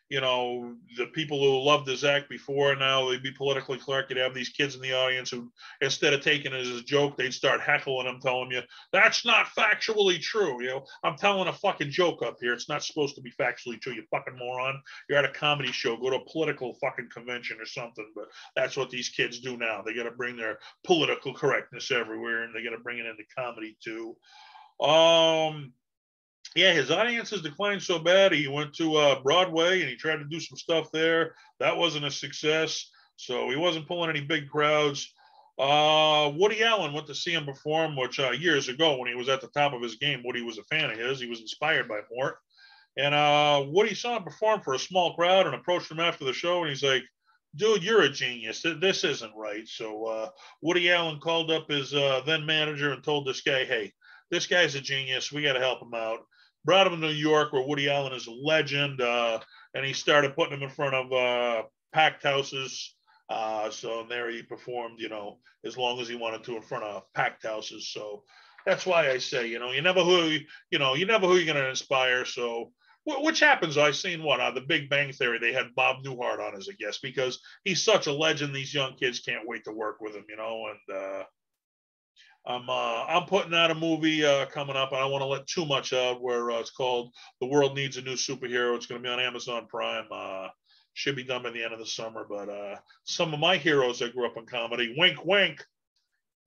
you 0.08 0.20
know, 0.20 0.76
the 0.96 1.06
people 1.06 1.38
who 1.38 1.66
loved 1.66 1.88
his 1.88 2.04
act 2.04 2.28
before 2.28 2.76
now 2.76 3.08
they'd 3.08 3.22
be 3.22 3.32
politically 3.32 3.78
correct. 3.78 4.10
You'd 4.10 4.18
have 4.18 4.34
these 4.34 4.50
kids 4.50 4.76
in 4.76 4.80
the 4.80 4.92
audience 4.92 5.30
who, 5.30 5.50
instead 5.80 6.12
of 6.12 6.20
taking 6.20 6.52
it 6.52 6.60
as 6.60 6.68
a 6.68 6.82
joke, 6.82 7.16
they'd 7.16 7.34
start 7.34 7.60
heckling 7.60 8.06
him, 8.06 8.20
telling 8.20 8.52
you 8.52 8.62
that's 8.92 9.24
not 9.24 9.46
factually 9.46 10.20
true. 10.20 10.62
You 10.62 10.68
know, 10.68 10.84
I'm 11.02 11.16
telling 11.16 11.48
a 11.48 11.52
fucking 11.52 11.90
joke 11.90 12.22
up 12.22 12.36
here. 12.40 12.52
It's 12.52 12.68
not 12.68 12.84
supposed 12.84 13.16
to 13.16 13.20
be 13.20 13.32
factually 13.32 13.80
true. 13.80 13.94
You 13.94 14.04
fucking 14.10 14.38
moron. 14.38 14.80
You're 15.08 15.18
at 15.18 15.24
a 15.24 15.32
comedy 15.32 15.72
show. 15.72 15.96
Go 15.96 16.10
to 16.10 16.16
a 16.16 16.30
political 16.30 16.74
fucking 16.74 17.08
convention 17.12 17.58
or 17.60 17.66
something. 17.66 18.08
But 18.14 18.26
that's 18.54 18.76
what 18.76 18.90
these 18.90 19.08
kids 19.08 19.40
do 19.40 19.56
now. 19.56 19.82
They 19.82 19.94
got 19.94 20.04
to 20.04 20.12
bring 20.12 20.36
their 20.36 20.58
political 20.84 21.34
correctness 21.34 21.90
everywhere, 21.90 22.44
and 22.44 22.54
they 22.54 22.62
got 22.62 22.76
to 22.76 22.82
bring 22.82 22.98
it 22.98 23.06
into 23.06 23.24
comedy 23.36 23.76
too. 23.82 24.16
Um, 24.80 25.72
yeah, 26.54 26.72
his 26.72 26.90
audience 26.90 27.30
has 27.30 27.42
declined 27.42 27.82
so 27.82 27.98
bad. 27.98 28.32
He 28.32 28.48
went 28.48 28.74
to 28.74 28.96
uh, 28.96 29.22
Broadway 29.22 29.80
and 29.80 29.88
he 29.88 29.96
tried 29.96 30.16
to 30.16 30.24
do 30.24 30.40
some 30.40 30.56
stuff 30.56 30.90
there. 30.92 31.34
That 31.60 31.76
wasn't 31.76 32.04
a 32.04 32.10
success. 32.10 32.90
So 33.16 33.50
he 33.50 33.56
wasn't 33.56 33.88
pulling 33.88 34.10
any 34.10 34.20
big 34.20 34.48
crowds. 34.48 35.12
Uh, 35.58 36.32
Woody 36.36 36.62
Allen 36.62 36.92
went 36.92 37.06
to 37.06 37.14
see 37.14 37.32
him 37.32 37.46
perform, 37.46 37.96
which 37.96 38.20
uh, 38.20 38.30
years 38.30 38.68
ago 38.68 38.98
when 38.98 39.08
he 39.08 39.14
was 39.14 39.30
at 39.30 39.40
the 39.40 39.48
top 39.48 39.72
of 39.72 39.80
his 39.80 39.96
game, 39.96 40.22
Woody 40.24 40.42
was 40.42 40.58
a 40.58 40.64
fan 40.64 40.90
of 40.90 40.98
his. 40.98 41.18
He 41.18 41.26
was 41.26 41.40
inspired 41.40 41.88
by 41.88 42.00
Mort. 42.12 42.36
And 42.98 43.14
uh, 43.14 43.64
Woody 43.66 43.94
saw 43.94 44.16
him 44.16 44.22
perform 44.22 44.60
for 44.60 44.74
a 44.74 44.78
small 44.78 45.14
crowd 45.14 45.46
and 45.46 45.54
approached 45.54 45.90
him 45.90 46.00
after 46.00 46.24
the 46.24 46.32
show. 46.32 46.60
And 46.60 46.68
he's 46.68 46.82
like, 46.82 47.04
dude, 47.54 47.82
you're 47.82 48.02
a 48.02 48.10
genius. 48.10 48.64
This 48.80 49.04
isn't 49.04 49.34
right. 49.34 49.66
So 49.66 50.04
uh, 50.04 50.28
Woody 50.62 50.90
Allen 50.90 51.20
called 51.20 51.50
up 51.50 51.70
his 51.70 51.92
uh, 51.94 52.22
then 52.26 52.44
manager 52.44 52.92
and 52.92 53.02
told 53.02 53.26
this 53.26 53.40
guy, 53.40 53.64
hey, 53.64 53.92
this 54.30 54.46
guy's 54.46 54.74
a 54.74 54.80
genius. 54.80 55.32
We 55.32 55.42
got 55.42 55.54
to 55.54 55.60
help 55.60 55.82
him 55.82 55.94
out 55.94 56.20
brought 56.66 56.88
him 56.88 57.00
to 57.00 57.06
New 57.06 57.14
York, 57.14 57.52
where 57.52 57.62
Woody 57.62 57.88
Allen 57.88 58.12
is 58.12 58.26
a 58.26 58.32
legend, 58.32 59.00
uh, 59.00 59.38
and 59.72 59.86
he 59.86 59.92
started 59.92 60.34
putting 60.34 60.58
him 60.58 60.64
in 60.64 60.68
front 60.68 60.94
of 60.94 61.12
uh, 61.12 61.62
packed 61.92 62.24
houses. 62.24 62.94
Uh, 63.30 63.70
so 63.70 64.04
there 64.08 64.28
he 64.30 64.42
performed, 64.42 65.00
you 65.00 65.08
know, 65.08 65.38
as 65.64 65.78
long 65.78 66.00
as 66.00 66.08
he 66.08 66.16
wanted 66.16 66.44
to 66.44 66.56
in 66.56 66.62
front 66.62 66.84
of 66.84 67.04
packed 67.14 67.46
houses. 67.46 67.90
So 67.92 68.24
that's 68.66 68.84
why 68.84 69.10
I 69.10 69.18
say, 69.18 69.46
you 69.46 69.60
know, 69.60 69.70
you 69.70 69.80
never 69.80 70.02
who 70.02 70.38
you 70.70 70.78
know, 70.78 70.94
you 70.94 71.06
never 71.06 71.26
who 71.26 71.36
you're 71.36 71.52
going 71.52 71.64
to 71.64 71.70
inspire. 71.70 72.24
So 72.24 72.72
which 73.04 73.38
happens. 73.38 73.78
I've 73.78 73.94
seen 73.94 74.24
what 74.24 74.40
on 74.40 74.50
uh, 74.50 74.54
the 74.54 74.66
Big 74.66 74.90
Bang 74.90 75.12
Theory 75.12 75.38
they 75.38 75.52
had 75.52 75.76
Bob 75.76 76.04
Newhart 76.04 76.40
on 76.40 76.56
as 76.56 76.66
a 76.66 76.74
guest 76.74 77.02
because 77.02 77.38
he's 77.62 77.84
such 77.84 78.08
a 78.08 78.12
legend. 78.12 78.52
These 78.52 78.74
young 78.74 78.96
kids 78.96 79.20
can't 79.20 79.46
wait 79.46 79.62
to 79.64 79.72
work 79.72 80.00
with 80.00 80.16
him, 80.16 80.24
you 80.28 80.36
know, 80.36 80.66
and 80.66 80.96
uh, 80.96 81.22
I'm 82.46 82.68
uh, 82.68 83.04
I'm 83.08 83.24
putting 83.24 83.54
out 83.54 83.72
a 83.72 83.74
movie 83.74 84.24
uh, 84.24 84.46
coming 84.46 84.76
up. 84.76 84.92
I 84.92 85.00
don't 85.00 85.10
want 85.10 85.22
to 85.22 85.26
let 85.26 85.46
too 85.46 85.66
much 85.66 85.92
out. 85.92 86.22
Where 86.22 86.52
uh, 86.52 86.60
it's 86.60 86.70
called 86.70 87.12
"The 87.40 87.46
World 87.46 87.74
Needs 87.74 87.96
a 87.96 88.02
New 88.02 88.14
Superhero." 88.14 88.76
It's 88.76 88.86
going 88.86 89.02
to 89.02 89.06
be 89.06 89.12
on 89.12 89.20
Amazon 89.20 89.66
Prime. 89.68 90.06
Uh, 90.10 90.48
should 90.94 91.16
be 91.16 91.24
done 91.24 91.42
by 91.42 91.50
the 91.50 91.62
end 91.62 91.72
of 91.72 91.80
the 91.80 91.86
summer. 91.86 92.24
But 92.28 92.48
uh, 92.48 92.76
some 93.04 93.34
of 93.34 93.40
my 93.40 93.56
heroes 93.56 93.98
that 93.98 94.14
grew 94.14 94.26
up 94.26 94.36
in 94.36 94.46
comedy, 94.46 94.94
wink, 94.96 95.24
wink, 95.24 95.62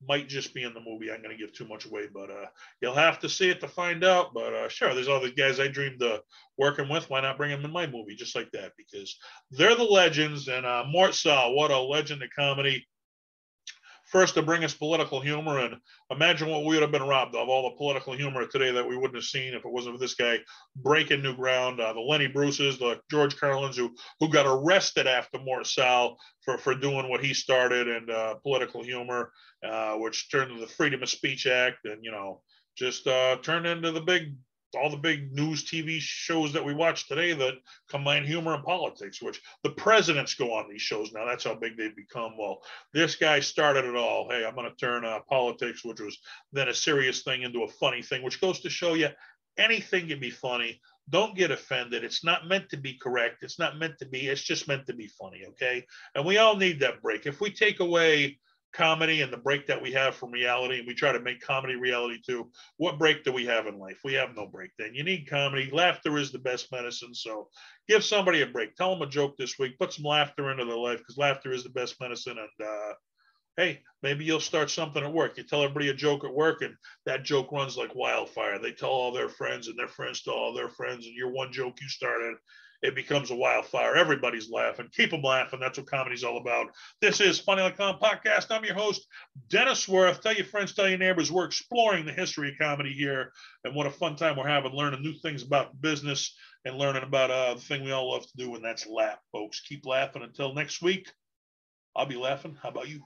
might 0.08 0.30
just 0.30 0.54
be 0.54 0.64
in 0.64 0.74
the 0.74 0.80
movie. 0.80 1.12
I'm 1.12 1.22
going 1.22 1.36
to 1.36 1.42
give 1.42 1.54
too 1.54 1.68
much 1.68 1.86
away, 1.86 2.08
but 2.14 2.32
uh, 2.32 2.46
you'll 2.82 2.94
have 2.94 3.20
to 3.20 3.30
see 3.30 3.50
it 3.50 3.60
to 3.60 3.68
find 3.68 4.06
out. 4.06 4.34
But 4.34 4.70
sure, 4.70 4.96
there's 4.96 5.10
all 5.10 5.20
the 5.20 5.32
guys 5.32 5.60
I 5.60 5.68
dreamed 5.68 6.02
of 6.02 6.22
working 6.58 6.88
with. 6.88 7.10
Why 7.10 7.20
not 7.20 7.38
bring 7.38 7.52
them 7.52 7.66
in 7.66 7.72
my 7.72 7.86
movie 7.86 8.16
just 8.16 8.36
like 8.36 8.50
that? 8.52 8.72
Because 8.78 9.18
they're 9.52 9.76
the 9.76 9.84
legends. 9.84 10.48
And 10.48 10.66
uh, 10.66 10.86
Mort 10.88 11.14
Sahl, 11.14 11.54
what 11.56 11.72
a 11.72 11.80
legend 11.80 12.24
of 12.24 12.30
comedy 12.34 12.88
first 14.12 14.34
to 14.36 14.42
bring 14.42 14.64
us 14.64 14.74
political 14.74 15.22
humor. 15.22 15.60
And 15.60 15.76
imagine 16.12 16.50
what 16.50 16.66
we 16.66 16.76
would 16.76 16.82
have 16.82 16.92
been 16.92 17.04
robbed 17.04 17.36
of 17.36 17.50
all 17.50 17.70
the 17.70 17.78
political 17.78 18.14
humor 18.14 18.46
today 18.46 18.72
that 18.72 18.88
we 18.88 18.96
wouldn't 18.96 19.16
have 19.16 19.24
seen 19.24 19.54
if 19.54 19.66
it 19.66 19.72
wasn't 19.72 19.96
for 19.96 20.00
this 20.00 20.16
guy 20.16 20.40
breaking 20.76 21.22
new 21.22 21.36
ground 21.36 21.80
uh, 21.80 21.94
the 21.94 22.00
lenny 22.00 22.28
bruces 22.28 22.78
the 22.78 23.00
george 23.10 23.36
carlins 23.38 23.78
who 23.78 23.94
who 24.20 24.30
got 24.30 24.46
arrested 24.46 25.08
after 25.08 25.40
Mort 25.40 25.68
Sahl 25.68 26.18
for 26.44 26.58
for 26.58 26.76
doing 26.76 27.10
what 27.10 27.24
he 27.24 27.34
started 27.34 27.88
and 27.88 28.10
uh, 28.10 28.36
political 28.36 28.84
humor 28.84 29.32
uh, 29.66 29.94
which 29.96 30.32
turned 30.32 30.52
into 30.52 30.62
the 30.62 30.72
freedom 30.72 31.04
of 31.04 31.10
speech 31.10 31.48
act 31.48 31.86
and 31.86 32.04
you 32.04 32.12
know 32.12 32.42
just 32.78 33.08
uh, 33.08 33.38
turned 33.42 33.66
into 33.66 33.92
the 33.92 34.02
big 34.02 34.36
all 34.76 34.90
the 34.90 34.98
big 34.98 35.32
news 35.34 35.66
TV 35.66 36.00
shows 36.00 36.54
that 36.54 36.64
we 36.64 36.74
watch 36.74 37.08
today 37.08 37.34
that 37.34 37.56
combine 37.90 38.24
humor 38.24 38.54
and 38.54 38.64
politics, 38.64 39.22
which 39.22 39.42
the 39.64 39.72
presidents 39.72 40.36
go 40.36 40.54
on 40.54 40.70
these 40.70 40.82
shows 40.82 41.12
now. 41.12 41.26
That's 41.26 41.44
how 41.44 41.56
big 41.56 41.78
they've 41.78 41.96
become. 41.96 42.38
Well, 42.38 42.62
this 42.94 43.16
guy 43.16 43.40
started 43.40 43.86
it 43.86 43.96
all. 43.96 44.30
Hey, 44.30 44.46
I'm 44.46 44.56
going 44.56 44.70
to 44.70 44.76
turn 44.76 45.06
uh, 45.06 45.20
politics, 45.28 45.84
which 45.84 46.00
was 46.00 46.18
then 46.54 46.70
a 46.70 46.74
serious 46.74 47.24
thing, 47.24 47.44
into 47.44 47.64
a 47.64 47.68
funny 47.68 48.02
thing, 48.02 48.24
which 48.24 48.42
goes 48.42 48.60
to 48.62 48.70
show 48.70 48.94
you 48.94 49.10
anything 49.58 50.08
can 50.08 50.20
be 50.20 50.30
funny. 50.30 50.82
Don't 51.10 51.36
get 51.36 51.52
offended. 51.52 52.04
It's 52.04 52.24
not 52.24 52.48
meant 52.48 52.70
to 52.70 52.78
be 52.78 52.94
correct. 52.94 53.44
It's 53.44 53.60
not 53.60 53.80
meant 53.80 53.98
to 54.00 54.06
be. 54.06 54.28
It's 54.28 54.44
just 54.44 54.68
meant 54.68 54.86
to 54.88 54.94
be 54.94 55.08
funny. 55.08 55.44
Okay. 55.50 55.86
And 56.16 56.26
we 56.26 56.38
all 56.38 56.56
need 56.56 56.80
that 56.80 57.02
break. 57.02 57.26
If 57.26 57.42
we 57.42 57.52
take 57.52 57.80
away 57.80 58.38
comedy 58.74 59.22
and 59.22 59.32
the 59.32 59.38
break 59.38 59.68
that 59.68 59.82
we 59.82 59.92
have 59.92 60.16
from 60.16 60.32
reality 60.32 60.80
and 60.80 60.88
we 60.88 60.94
try 60.94 61.12
to 61.12 61.20
make 61.20 61.42
comedy 61.42 61.76
reality 61.76 62.20
too. 62.26 62.50
What 62.78 63.00
break 63.00 63.24
do 63.24 63.32
we 63.32 63.46
have 63.46 63.68
in 63.68 63.80
life? 63.80 64.00
We 64.04 64.14
have 64.14 64.36
no 64.36 64.48
break 64.48 64.72
then. 64.78 64.94
You 64.94 65.04
need 65.04 65.30
comedy. 65.30 65.70
Laughter 65.72 66.18
is 66.18 66.32
the 66.32 66.40
best 66.40 66.72
medicine 66.72 67.14
so 67.14 67.50
give 67.88 68.04
somebody 68.04 68.42
a 68.42 68.48
break. 68.48 68.76
Tell 68.76 68.92
them 68.92 69.08
a 69.08 69.12
joke 69.12 69.38
this 69.38 69.58
week. 69.58 69.80
Put 69.80 69.94
some 69.94 70.06
laughter 70.06 70.52
into 70.52 70.66
their 70.66 70.78
life 70.78 71.00
because 71.00 71.18
laughter 71.18 71.52
is 71.52 71.64
the 71.64 71.70
best 71.70 72.00
medicine 72.00 72.38
and 72.38 72.68
uh, 72.68 72.94
hey 73.58 73.82
maybe 74.04 74.24
you'll 74.24 74.40
start 74.40 74.70
something 74.70 75.04
at 75.04 75.14
work. 75.14 75.38
You 75.38 75.44
tell 75.44 75.64
everybody 75.64 75.90
a 75.90 75.94
joke 75.94 76.24
at 76.24 76.34
work 76.34 76.62
and 76.62 76.76
that 77.06 77.24
joke 77.24 77.52
runs 77.52 77.78
like 77.78 77.96
wildfire. 77.96 78.60
They 78.60 78.72
tell 78.72 78.90
all 78.90 79.12
their 79.12 79.30
friends 79.30 79.68
and 79.68 79.78
their 79.78 79.88
friends 79.88 80.22
tell 80.22 80.36
all 80.36 80.54
their 80.54 80.70
friends 80.70 81.06
and 81.06 81.16
your 81.16 81.32
one 81.32 81.52
joke 81.52 81.82
you 81.82 81.90
started 81.90 82.36
it 82.82 82.96
becomes 82.96 83.30
a 83.30 83.36
wildfire. 83.36 83.96
Everybody's 83.96 84.50
laughing. 84.50 84.88
Keep 84.96 85.12
them 85.12 85.22
laughing. 85.22 85.60
That's 85.60 85.78
what 85.78 85.90
comedy's 85.90 86.24
all 86.24 86.38
about. 86.38 86.68
This 87.02 87.20
is 87.20 87.40
Funny 87.40 87.62
Like 87.62 87.78
Podcast. 87.78 88.48
I'm 88.52 88.64
your 88.64 88.76
host, 88.76 89.06
Dennis 89.50 89.88
Worth. 89.88 90.22
Tell 90.22 90.34
your 90.34 90.46
friends, 90.46 90.74
tell 90.74 90.88
your 90.88 90.98
neighbors. 90.98 91.32
We're 91.32 91.46
exploring 91.46 92.06
the 92.06 92.14
history 92.14 92.50
of 92.50 92.58
comedy 92.58 92.94
here, 92.94 93.32
and 93.64 93.76
what 93.76 93.88
a 93.88 93.92
fun 93.92 94.16
time 94.16 94.38
we're 94.38 94.48
having 94.48 94.72
learning 94.72 95.02
new 95.02 95.14
things 95.14 95.44
about 95.44 95.80
business 95.82 96.36
and 96.66 96.78
learning 96.78 97.04
about 97.04 97.32
uh, 97.32 97.54
the 97.56 97.62
thing 97.62 97.84
we 97.84 97.92
all 97.92 98.12
love 98.12 98.24
to 98.24 98.38
do, 98.38 98.56
and 98.56 98.64
that's 98.64 98.88
laugh, 98.88 99.20
folks. 99.32 99.62
Keep 99.62 99.86
laughing. 99.86 100.24
Until 100.24 100.54
next 100.54 100.82
week, 100.82 101.12
I'll 101.96 102.06
be 102.06 102.16
laughing. 102.16 102.58
How 102.62 102.70
about 102.70 102.90
you? 102.90 103.02